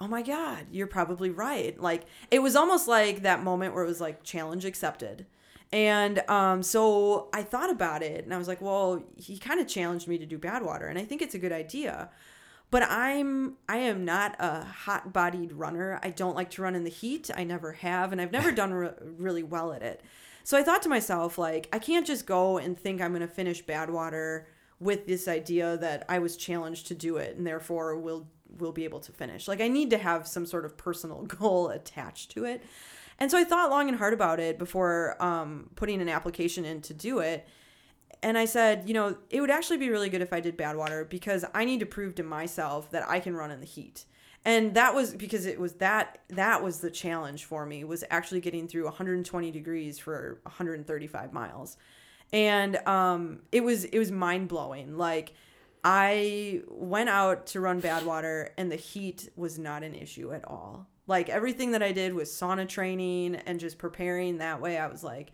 [0.00, 1.80] oh my God, you're probably right.
[1.80, 5.26] Like, it was almost like that moment where it was like, challenge accepted.
[5.72, 9.68] And um, so I thought about it and I was like, well, he kind of
[9.68, 10.88] challenged me to do Badwater.
[10.88, 12.10] And I think it's a good idea.
[12.70, 15.98] But i'm i am not a hot bodied runner.
[16.02, 17.30] I don't like to run in the heat.
[17.34, 20.02] I never have and i've never done re- really well at it.
[20.44, 23.26] So i thought to myself like i can't just go and think i'm going to
[23.26, 24.44] finish badwater
[24.80, 28.84] with this idea that i was challenged to do it and therefore will will be
[28.84, 29.48] able to finish.
[29.48, 32.62] Like i need to have some sort of personal goal attached to it
[33.18, 36.80] and so i thought long and hard about it before um, putting an application in
[36.80, 37.46] to do it
[38.22, 41.08] and I said, you know, it would actually be really good if I did Badwater
[41.08, 44.04] because I need to prove to myself that I can run in the heat.
[44.44, 48.40] And that was because it was that that was the challenge for me was actually
[48.40, 51.76] getting through 120 degrees for 135 miles.
[52.32, 54.96] And um it was it was mind-blowing.
[54.96, 55.34] Like
[55.84, 60.86] I went out to run Badwater and the heat was not an issue at all.
[61.08, 64.78] Like everything that I did was sauna training and just preparing that way.
[64.78, 65.32] I was like,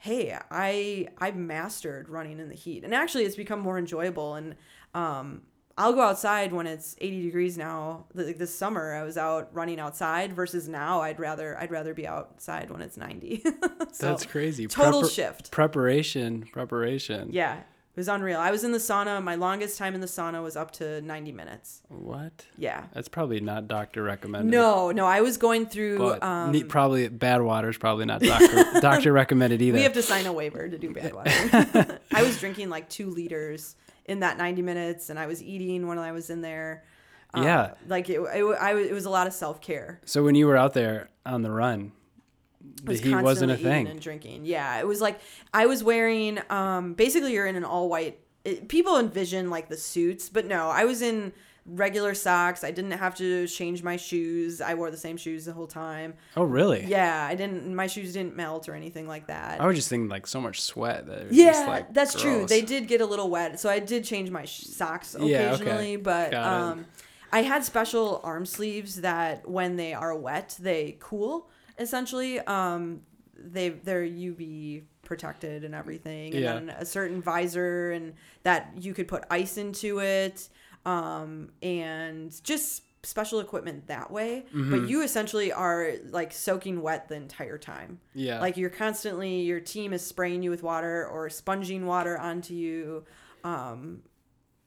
[0.00, 4.54] hey i i mastered running in the heat and actually it's become more enjoyable and
[4.94, 5.42] um
[5.76, 9.80] i'll go outside when it's 80 degrees now like this summer i was out running
[9.80, 13.42] outside versus now i'd rather i'd rather be outside when it's 90
[13.92, 14.68] so That's crazy.
[14.68, 17.30] total Prepar- shift Preparation, preparation.
[17.32, 17.62] yeah
[17.98, 20.56] it was unreal i was in the sauna my longest time in the sauna was
[20.56, 22.46] up to 90 minutes What?
[22.56, 24.52] yeah That's probably not doctor recommended.
[24.52, 29.12] no no i was going through But um probably Badwater is probably not doctor doctor
[29.12, 29.78] recommended either.
[29.78, 31.98] We have to sign a waiver to do Badwater.
[32.14, 33.74] I was drinking like two liters
[34.04, 36.84] in that 90 minutes, and I was eating when I was in there.
[37.34, 37.74] Uh, Yeah.
[37.88, 40.00] like it, it, I, was- it was a lot of self care.
[40.04, 41.92] so when you were out there on the run,
[42.84, 43.86] was heat wasn't a constantly eating thing.
[43.88, 44.44] and drinking.
[44.44, 45.20] Yeah, it was like
[45.52, 46.38] I was wearing.
[46.50, 48.18] Um, basically, you're in an all white.
[48.44, 51.32] It, people envision like the suits, but no, I was in
[51.66, 52.64] regular socks.
[52.64, 54.62] I didn't have to change my shoes.
[54.62, 56.14] I wore the same shoes the whole time.
[56.34, 56.84] Oh, really?
[56.86, 57.74] Yeah, I didn't.
[57.74, 59.60] My shoes didn't melt or anything like that.
[59.60, 61.06] I was just thinking like so much sweat.
[61.06, 62.46] That it was Yeah, just, like, that's true.
[62.46, 65.46] They did get a little wet, so I did change my sh- socks Yeah, okay.
[65.46, 65.96] occasionally.
[65.96, 66.72] But Got it.
[66.78, 66.86] um,
[67.32, 71.50] I had special arm sleeves that, when they are wet, they cool.
[71.78, 73.02] Essentially, um,
[73.36, 76.54] they they're UV protected and everything, and Yeah.
[76.54, 80.48] then a certain visor, and that you could put ice into it,
[80.84, 84.44] um, and just special equipment that way.
[84.48, 84.70] Mm-hmm.
[84.70, 88.00] But you essentially are like soaking wet the entire time.
[88.12, 88.40] Yeah.
[88.40, 93.04] Like you're constantly your team is spraying you with water or sponging water onto you
[93.44, 94.02] um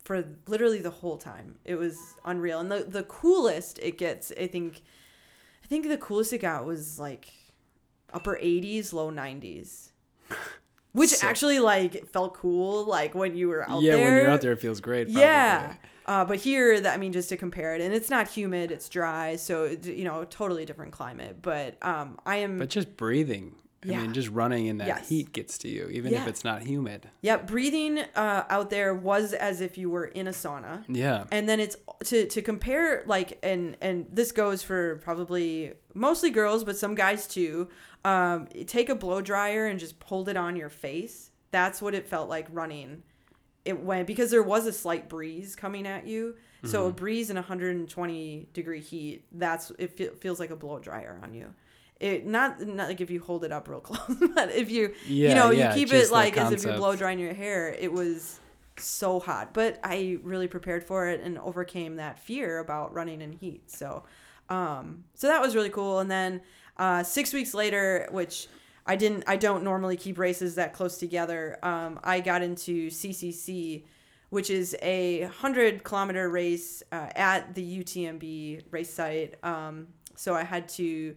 [0.05, 1.55] for literally the whole time.
[1.65, 2.59] It was unreal.
[2.61, 4.81] And the the coolest it gets, I think
[5.71, 7.29] think the coolest it got was like
[8.13, 9.91] upper 80s, low 90s.
[10.91, 13.99] Which So- actually like felt cool like when you were out yeah, there.
[13.99, 15.07] Yeah, when you're out there, it feels great.
[15.07, 15.21] Probably.
[15.21, 15.75] Yeah.
[16.05, 18.89] Uh, but here, that I mean, just to compare it, and it's not humid; it's
[18.89, 21.37] dry, so you know, totally different climate.
[21.41, 24.01] But um, I am But just breathing I Yeah.
[24.01, 25.09] mean, just running in that Yes.
[25.09, 27.09] heat gets to you, even if it's not humid.
[27.21, 30.83] Yeah, breathing uh, out there was as if you were in a sauna.
[30.87, 31.25] Yeah.
[31.31, 31.75] and then it's
[32.05, 37.27] to to compare like and and this goes for probably mostly girls but some guys
[37.27, 37.69] too
[38.05, 42.07] um take a blow dryer and just hold it on your face that's what it
[42.07, 43.03] felt like running
[43.65, 47.35] it went because there was a slight breeze coming at you so a breeze in
[47.35, 51.53] 120 degree heat that's it fe- feels like a blow dryer on you
[52.01, 55.29] it not not like if you hold it up real close but if you Yeah,
[55.29, 57.91] you know yeah, you keep it like as if you're blow drying your hair it
[57.91, 58.39] was
[58.77, 59.53] so hot.
[59.53, 63.69] But i really prepared for it and overcame that fear about running in heat.
[63.69, 64.03] So
[64.49, 65.99] um so that was really cool.
[65.99, 66.41] And then
[66.77, 68.47] uh six weeks later which
[68.87, 73.83] i didn't i don't normally keep races that close together um i got into ccc
[74.29, 79.35] which is a 100 kilometer race uh, at the utmb race site.
[79.43, 81.15] Um so i had to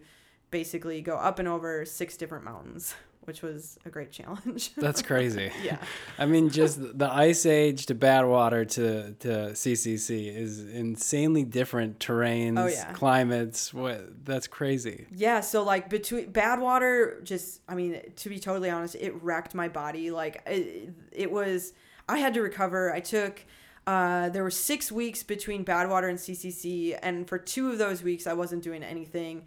[0.59, 2.95] basically go up and over six different mountains
[3.25, 5.51] which was a great challenge That's crazy.
[5.63, 5.79] yeah
[6.17, 12.59] I mean, just the Ice Age to Badwater to, to CCC is insanely different terrains,
[12.59, 12.93] Oh, yeah.
[12.93, 13.73] climates.
[13.73, 15.07] What that's crazy.
[15.11, 19.69] Yeah, so like between Badwater, just I mean, to be totally honest, it wrecked my
[19.69, 20.11] body.
[20.11, 21.73] Like it, it was,
[22.07, 22.93] I had to recover.
[22.93, 23.43] I took,
[23.87, 28.27] uh, there were six weeks between Badwater and CCC, and for two of those weeks,
[28.27, 29.45] I wasn't doing anything.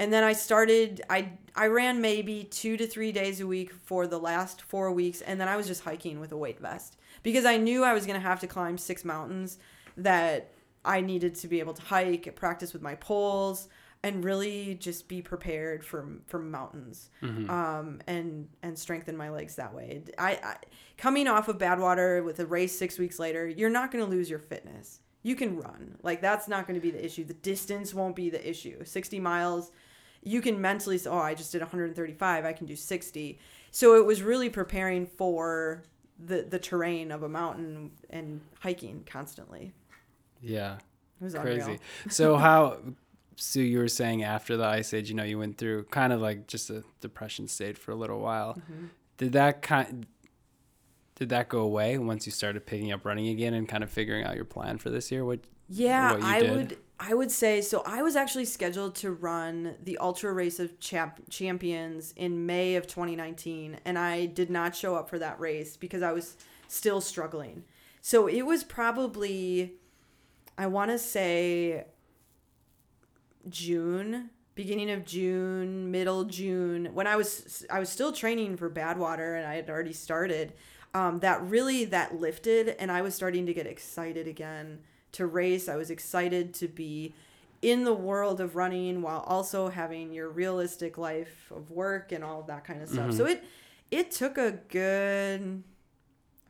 [0.00, 1.02] And then I started.
[1.10, 5.20] I I ran maybe two to three days a week for the last four weeks,
[5.20, 8.06] and then I was just hiking with a weight vest because I knew I was
[8.06, 9.58] gonna have to climb six mountains
[9.98, 10.52] that
[10.86, 13.68] I needed to be able to hike, practice with my poles,
[14.02, 17.10] and really just be prepared for for mountains,
[17.50, 20.02] um, and and strengthen my legs that way.
[20.16, 20.56] I, I
[20.96, 24.38] coming off of Badwater with a race six weeks later, you're not gonna lose your
[24.38, 25.00] fitness.
[25.22, 27.24] You can run, like that's not going to be the issue.
[27.24, 28.82] The distance won't be the issue.
[28.86, 29.70] Sixty miles,
[30.22, 32.44] you can mentally say, "Oh, I just did 135.
[32.44, 33.38] I can do 60."
[33.70, 35.82] So it was really preparing for
[36.18, 39.72] the the terrain of a mountain and hiking constantly.
[40.42, 40.76] Yeah.
[41.20, 41.60] It was Crazy.
[41.62, 41.78] unreal.
[42.08, 42.78] So how
[43.36, 46.20] so you were saying after the ice age, you know, you went through kind of
[46.20, 48.54] like just a depression state for a little while.
[48.54, 48.86] Mm-hmm.
[49.16, 50.06] Did that kind
[51.14, 54.24] did that go away once you started picking up running again and kind of figuring
[54.24, 55.24] out your plan for this year?
[55.24, 56.50] What Yeah, what you I did?
[56.56, 60.78] would I would say so I was actually scheduled to run the Ultra Race of
[60.80, 65.78] Champ- Champions in May of 2019 and I did not show up for that race
[65.78, 66.36] because I was
[66.68, 67.64] still struggling.
[68.02, 69.72] So it was probably
[70.58, 71.86] I want to say
[73.48, 79.38] June, beginning of June, middle June, when I was I was still training for Badwater
[79.38, 80.52] and I had already started.
[80.92, 84.80] Um, that really that lifted, and I was starting to get excited again
[85.12, 85.68] to race.
[85.68, 87.14] I was excited to be
[87.62, 92.42] in the world of running while also having your realistic life of work and all
[92.42, 93.12] that kind of stuff.
[93.12, 93.44] So it
[93.90, 95.62] it took a good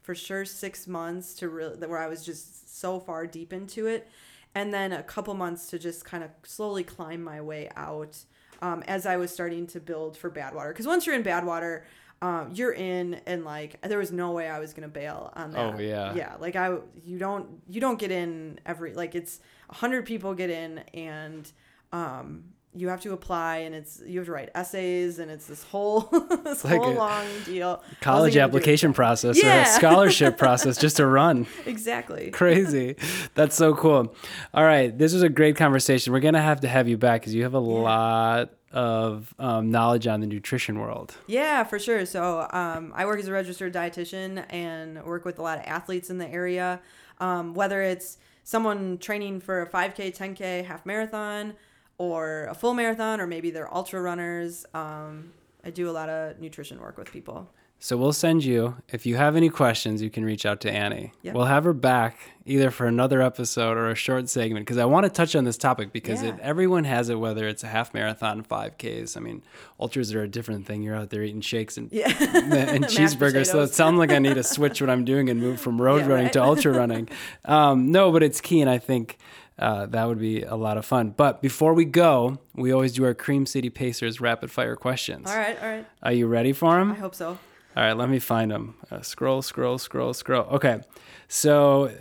[0.03, 4.09] for sure six months to really where I was just so far deep into it,
[4.55, 8.17] and then a couple months to just kind of slowly climb my way out
[8.63, 10.69] um, as I was starting to build for Badwater.
[10.69, 11.83] Because once you're in Badwater,
[12.23, 15.75] um, you're in, and like there was no way I was gonna bail on that.
[15.75, 16.14] Oh, yeah.
[16.14, 16.37] yeah.
[16.39, 20.51] Like I, you don't you don't get in every like it's a hundred people get
[20.51, 21.51] in and.
[21.93, 25.64] Um, you have to apply and it's you have to write essays and it's this
[25.64, 26.01] whole
[26.45, 27.83] this like whole a long deal.
[28.01, 28.43] college Wasn't gonna do it.
[28.43, 31.47] application process or a scholarship process just to run.
[31.66, 32.31] Exactly.
[32.33, 32.97] Crazy.
[33.35, 34.14] That's so cool.
[34.55, 34.97] All right.
[34.97, 36.12] This was a great conversation.
[36.12, 39.73] We're going to have to have you back because you have a lot of um,
[39.73, 41.16] knowledge on the nutrition world.
[41.27, 42.07] Yeah, for sure.
[42.07, 46.09] So um, I work as a registered dietitian and work with a lot of athletes
[46.09, 46.81] in the area.
[47.18, 51.55] Um, whether it's someone training for a 5K, 10K, half marathon,
[52.01, 54.64] or a full marathon, or maybe they're ultra runners.
[54.72, 55.32] Um,
[55.62, 57.46] I do a lot of nutrition work with people.
[57.82, 61.12] So we'll send you, if you have any questions, you can reach out to Annie.
[61.24, 65.05] We'll have her back either for another episode or a short segment because I want
[65.05, 66.30] to touch on this topic because Yeah.
[66.34, 69.16] it, everyone has it, whether it's a half marathon, 5Ks.
[69.16, 69.42] I mean,
[69.78, 70.82] ultras are a different thing.
[70.82, 72.09] You're out there eating shakes and, Yeah.
[72.20, 72.51] and
[72.82, 73.46] Mashed cheeseburgers.
[73.46, 76.03] So it sounds like I need to switch what I'm doing and move from road
[76.03, 76.32] Yeah, running right.
[76.34, 77.09] to ultra running.
[77.46, 78.61] Um, no, but it's key.
[78.62, 79.16] And I think
[79.61, 81.11] uh, that would be a lot of fun.
[81.17, 85.31] But before we go, we always do our Cream City Pacers rapid fire questions.
[85.31, 85.87] All right, all right.
[86.03, 86.93] Are you ready for them?
[86.93, 87.39] I hope so.
[87.77, 88.75] All right, let me find them.
[88.91, 90.45] Uh, scroll, scroll, scroll, scroll.
[90.45, 90.81] Okay,
[91.29, 91.93] so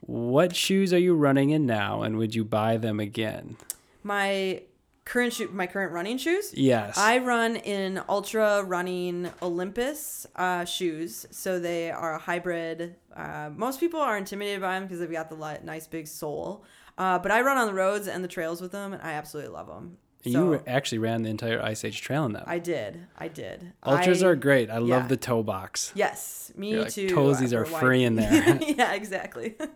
[0.00, 3.56] what shoes are you running in now, and would you buy them again?
[4.02, 4.62] My
[5.04, 6.52] current shoe, my current running shoes.
[6.54, 6.98] Yes.
[6.98, 12.96] I run in Altra Running Olympus uh, shoes, so they are a hybrid.
[13.16, 16.64] Uh, most people are intimidated by them because they've got the nice big sole,
[16.98, 19.52] uh, but I run on the roads and the trails with them, and I absolutely
[19.52, 19.96] love them.
[20.24, 22.48] So- you actually ran the entire Ice Age Trail in that.
[22.48, 23.06] I did.
[23.16, 23.72] I did.
[23.84, 24.68] Altras I- are great.
[24.68, 24.96] I yeah.
[24.96, 25.92] love the toe box.
[25.94, 27.06] Yes, me You're like, too.
[27.06, 28.58] toesies are free in there.
[28.62, 29.54] yeah, exactly.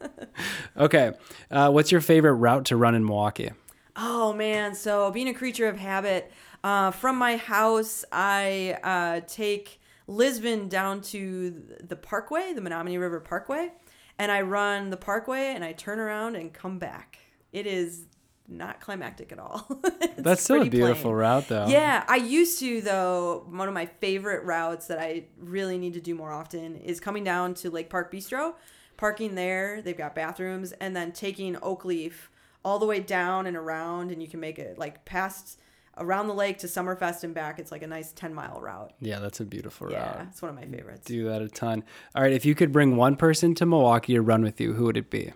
[0.76, 1.12] Okay.
[1.50, 3.50] Uh, what's your favorite route to run in Milwaukee?
[3.94, 6.32] Oh man, so being a creature of habit,
[6.64, 13.20] uh, from my house, I uh, take Lisbon down to the Parkway, the Menomonee River
[13.20, 13.70] Parkway,
[14.18, 17.18] and I run the Parkway and I turn around and come back.
[17.52, 18.06] It is
[18.48, 19.66] not climactic at all.
[20.16, 21.14] That's still a beautiful plain.
[21.14, 21.66] route, though.
[21.68, 23.46] Yeah, I used to though.
[23.48, 27.24] One of my favorite routes that I really need to do more often is coming
[27.24, 28.54] down to Lake Park Bistro,
[28.96, 29.80] parking there.
[29.82, 32.30] They've got bathrooms, and then taking Oak Leaf
[32.64, 35.58] all the way down and around, and you can make it like past
[35.98, 37.58] around the lake to Summerfest and back.
[37.58, 38.92] It's like a nice ten mile route.
[39.00, 40.16] Yeah, that's a beautiful Yeah, route.
[40.16, 41.06] Yeah, it's one of my favorites.
[41.06, 41.84] Do that a ton.
[42.14, 42.32] All right.
[42.32, 45.10] If you could bring one person to Milwaukee to run with you, who would it
[45.10, 45.32] be?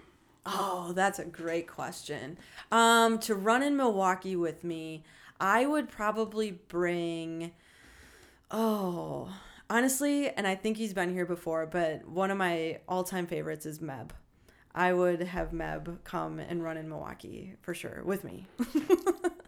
[0.47, 2.39] Oh, that's a great question.
[2.71, 5.03] Um, to run in Milwaukee with me,
[5.41, 7.53] I would probably bring.
[8.51, 9.29] Oh,
[9.69, 13.81] honestly, and I think he's been here before, but one of my all-time favorites is
[13.81, 14.11] Meb.
[14.77, 18.47] I would have Meb come and run in Milwaukee for sure with me.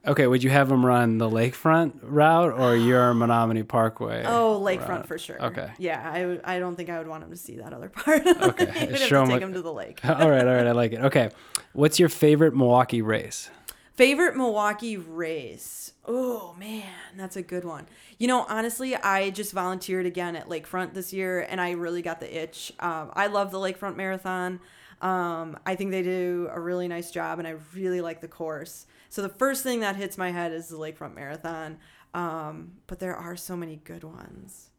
[0.06, 0.26] Okay.
[0.26, 4.24] Would you have him run the lakefront route or your Menomonee Parkway?
[4.26, 5.06] Oh, lakefront route?
[5.06, 5.42] for sure.
[5.42, 5.70] Okay.
[5.78, 6.56] Yeah, I.
[6.56, 8.26] I don't think I would want him to see that other part.
[8.26, 10.00] Okay, I would have show him take him to the lake.
[10.04, 10.46] all right.
[10.46, 10.66] All right.
[10.66, 11.00] I like it.
[11.00, 11.30] Okay.
[11.74, 13.50] What's your favorite Milwaukee race?
[13.94, 15.92] Favorite Milwaukee race?
[16.06, 16.84] Oh man,
[17.16, 17.86] that's a good one.
[18.16, 22.20] You know, honestly, I just volunteered again at Lakefront this year, and I really got
[22.20, 22.72] the itch.
[22.80, 24.60] Um, I love the Lakefront Marathon.
[25.01, 28.86] Um, I think they do a really nice job, and I really like the course.
[29.11, 31.78] So the first thing that hits my head is the Lakefront Marathon.
[32.14, 34.70] Um, but there are so many good ones.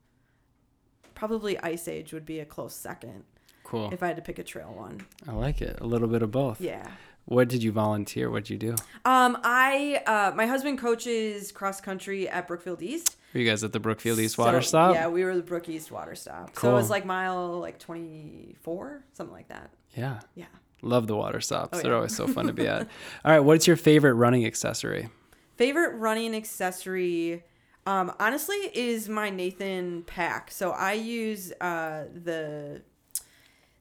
[1.16, 3.24] Probably Ice Age would be a close second
[3.64, 3.90] Cool.
[3.94, 5.06] if I had to pick a trail one.
[5.28, 5.78] I like it.
[5.82, 6.60] A little bit of both.
[6.62, 6.90] Yeah.
[7.26, 8.30] What did you volunteer?
[8.32, 8.76] What did you do?
[9.06, 13.18] Um, I uh, my husband coaches cross country at Brookfield East.
[13.34, 14.96] Were you guys at the Brookfield East So, Water Stop?
[14.96, 16.54] Yeah, we were the Brook East Water Stop.
[16.56, 16.70] Cool.
[16.70, 19.72] So it was like mile like twenty four, something like that.
[19.96, 20.20] Yeah.
[20.36, 20.46] Yeah.
[20.82, 21.78] Love the water stops.
[21.78, 22.82] Oh, They're always so fun to be at.
[23.26, 23.40] All right.
[23.42, 25.10] What's your favorite running accessory?
[25.58, 27.44] Favorite running accessory,
[27.86, 30.52] um, honestly, is my Nathan pack.
[30.52, 32.82] So I use uh, the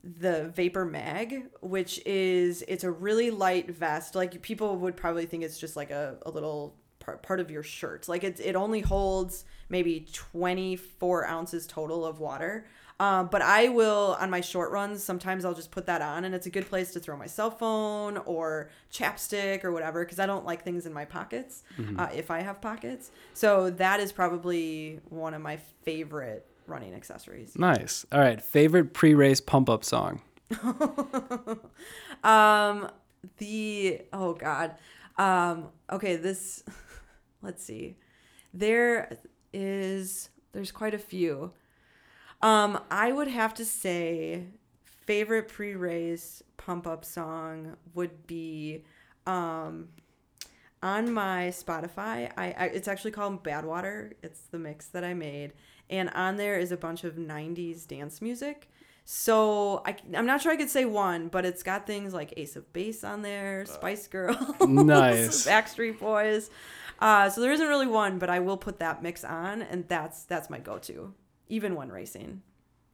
[0.03, 4.15] the Vapor Mag, which is it's a really light vest.
[4.17, 6.75] Like people would probably think it's just like a, a little
[7.09, 8.09] part, part of your shirt.
[8.09, 12.67] Like it it only holds maybe 24 ounces total of water.
[13.01, 15.05] Um, but I will on my short runs.
[15.05, 17.51] Sometimes I'll just put that on, and it's a good place to throw my cell
[17.51, 21.63] phone or chapstick or whatever because I don't like things in my pockets
[21.97, 23.13] uh, if I have pockets.
[23.35, 27.57] So that is probably one of my favorite running accessories.
[27.57, 28.05] Nice.
[28.11, 28.43] All right.
[28.43, 30.21] Favorite pre-race pump-up song?
[32.25, 32.91] Um,
[33.39, 34.75] the oh god.
[35.17, 36.65] Um, okay, this.
[37.43, 37.97] Let's see.
[38.53, 39.19] There
[39.53, 40.31] is.
[40.53, 41.53] There's quite a few.
[42.41, 44.45] Um, I would have to say,
[44.85, 48.85] favorite pre-race pump-up song would be,
[49.27, 49.89] um,
[50.83, 52.31] on my Spotify.
[52.37, 54.13] I, I it's actually called Badwater.
[54.23, 55.53] It's the mix that I made,
[55.91, 58.69] and on there is a bunch of '90s dance music.
[59.05, 62.57] So I, I'm not sure I could say one, but it's got things like Ace
[62.57, 65.47] of Base on there, Spice Girls, Nice.
[65.47, 66.51] Backstreet Boys.
[67.01, 70.25] Uh, so there isn't really one, but I will put that mix on, and that's
[70.25, 71.15] that's my go-to,
[71.49, 72.43] even when racing.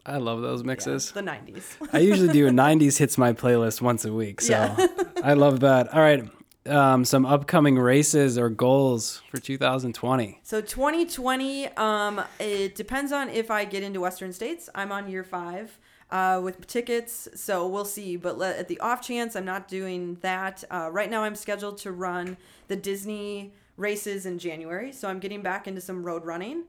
[0.07, 1.13] I love those Yeah, mixes.
[1.13, 1.65] the '90s.
[1.93, 4.43] I usually do a 90s hits my playlist once a week.
[4.43, 4.87] So Yeah.
[5.25, 5.93] I love that.
[5.95, 6.29] All right.
[6.67, 10.41] Um, some upcoming races or goals for 2020.
[10.43, 14.69] So 2020, um, it depends on if I get into Western states.
[14.75, 15.79] I'm on year five
[16.11, 18.17] uh, with tickets, so we'll see.
[18.17, 21.79] But le- at the off chance I'm not doing that, uh, right now I'm scheduled
[21.79, 22.37] to run
[22.69, 24.93] the Disney races in January.
[24.93, 26.65] So I'm getting back into some road running.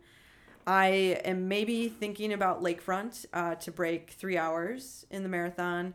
[0.67, 5.93] I am maybe thinking about Lakefront uh, to break three hours in the marathon.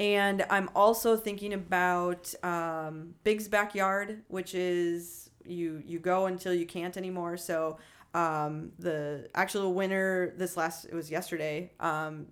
[0.00, 6.66] And I'm also thinking about um, Big's Backyard, which is you you go until you
[6.66, 7.36] can't anymore.
[7.36, 7.78] So
[8.14, 12.26] um, the actual winner this last it was yesterday um,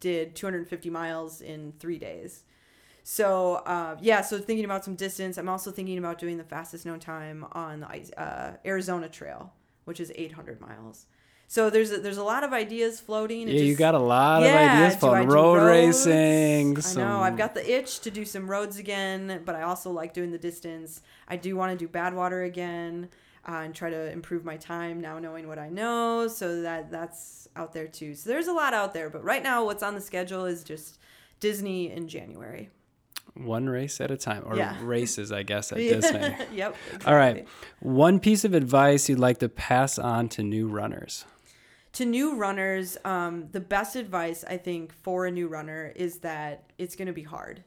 [0.00, 2.44] did 250 miles in three days.
[3.10, 5.38] So uh, yeah, so thinking about some distance.
[5.38, 9.50] I'm also thinking about doing the fastest known time on the uh, Arizona Trail,
[9.86, 11.06] which is 800 miles.
[11.46, 13.48] So there's a, there's a lot of ideas floating.
[13.48, 16.76] It Yeah, you got a lot of ideas for road racing.
[16.76, 17.20] I some- know.
[17.20, 20.36] I've got the itch to do some roads again, but I also like doing the
[20.36, 21.00] distance.
[21.26, 23.08] I do want to do Badwater again
[23.48, 26.28] uh, and try to improve my time now, knowing what I know.
[26.28, 28.14] So that that's out there too.
[28.14, 30.98] So there's a lot out there, but right now, what's on the schedule is just
[31.40, 32.68] Disney in January.
[33.34, 34.76] One race at a time, or Yeah.
[34.82, 36.34] races, I guess, at Disney.
[36.52, 36.76] yep.
[37.06, 37.46] All right.
[37.80, 41.24] One piece of advice you'd like to pass on to new runners.
[41.94, 46.70] To new runners, um, the best advice I think for a new runner is that
[46.78, 47.64] it's going to be hard.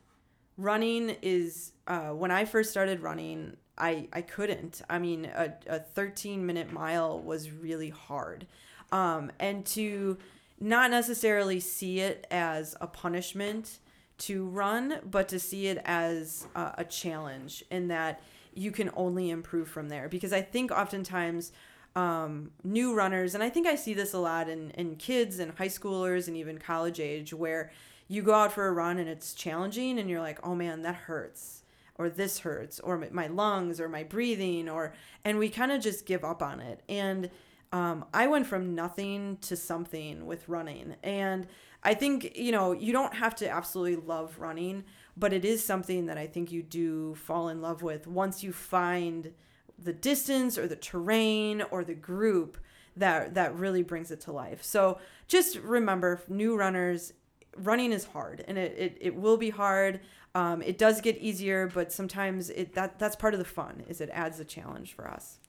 [0.57, 4.82] Running is uh, when I first started running, I I couldn't.
[4.89, 8.45] I mean, a, a 13 minute mile was really hard,
[8.91, 10.18] um, and to
[10.59, 13.80] not necessarily see it as a punishment
[14.22, 18.22] to run, but to see it as a, a challenge, in that
[18.54, 20.10] you can only improve from there.
[20.10, 21.52] Because I think oftentimes
[21.96, 25.58] um, new runners, and I think I see this a lot in, in kids and
[25.58, 27.72] high schoolers and even college age, where
[28.08, 30.96] you go out for a run and it's challenging and you're like, oh man, that
[30.96, 31.64] hurts,
[31.96, 34.94] or this hurts, or my- my lungs, or my breathing, or,
[35.24, 36.82] and we kind of just give up on it.
[36.90, 37.30] And
[37.72, 40.96] um, I went from nothing to something with running.
[41.04, 41.48] And
[41.84, 44.84] I think, you know, you don't have to absolutely love running,
[45.18, 48.54] but it is something that I think you do fall in love with once you
[48.54, 49.34] find
[49.78, 52.58] the distance or the terrain or the group
[52.96, 54.64] that that really brings it to life.
[54.64, 57.14] So just remember, new runners,
[57.58, 60.02] running is hard, and it it, it will be hard.
[60.36, 63.84] Um, it does get easier, but sometimes it that that's part of the fun.
[63.88, 65.40] Is it adds a challenge for us.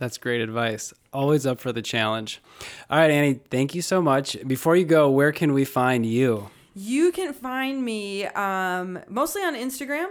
[0.00, 0.94] That's great advice.
[1.12, 2.40] Always up for the challenge.
[2.88, 4.36] All right, Annie, thank you so much.
[4.46, 6.48] Before you go, where can we find you?
[6.74, 10.08] You can find me um, mostly on Instagram.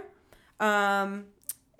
[0.60, 1.24] Um,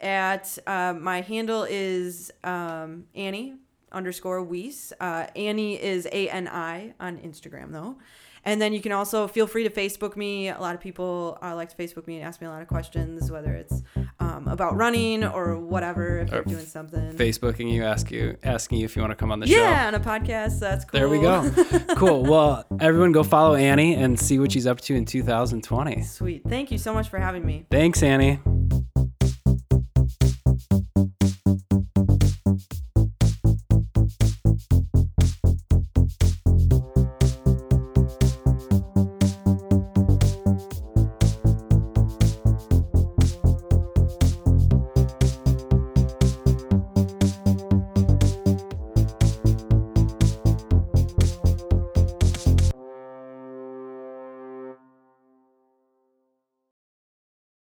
[0.00, 3.54] at uh, my handle is um, Annie
[3.92, 4.92] underscore Weiss.
[4.98, 7.96] Uh, Annie is A N I on Instagram though.
[8.44, 10.48] And then you can also feel free to Facebook me.
[10.48, 12.68] A lot of people uh, like to Facebook me and ask me a lot of
[12.68, 13.82] questions, whether it's
[14.18, 16.18] um, about running or whatever.
[16.20, 19.16] If Or you're doing something, Facebooking you, ask you, asking you if you want to
[19.16, 19.56] come on the show.
[19.56, 20.58] yeah, on a podcast.
[20.58, 20.98] That's cool.
[20.98, 21.50] There we go.
[21.96, 22.22] cool.
[22.22, 26.02] Well, everyone go follow Annie and see what she's up to in 2020.
[26.02, 26.42] Sweet.
[26.48, 27.66] Thank you so much for having me.
[27.70, 28.40] Thanks, Annie.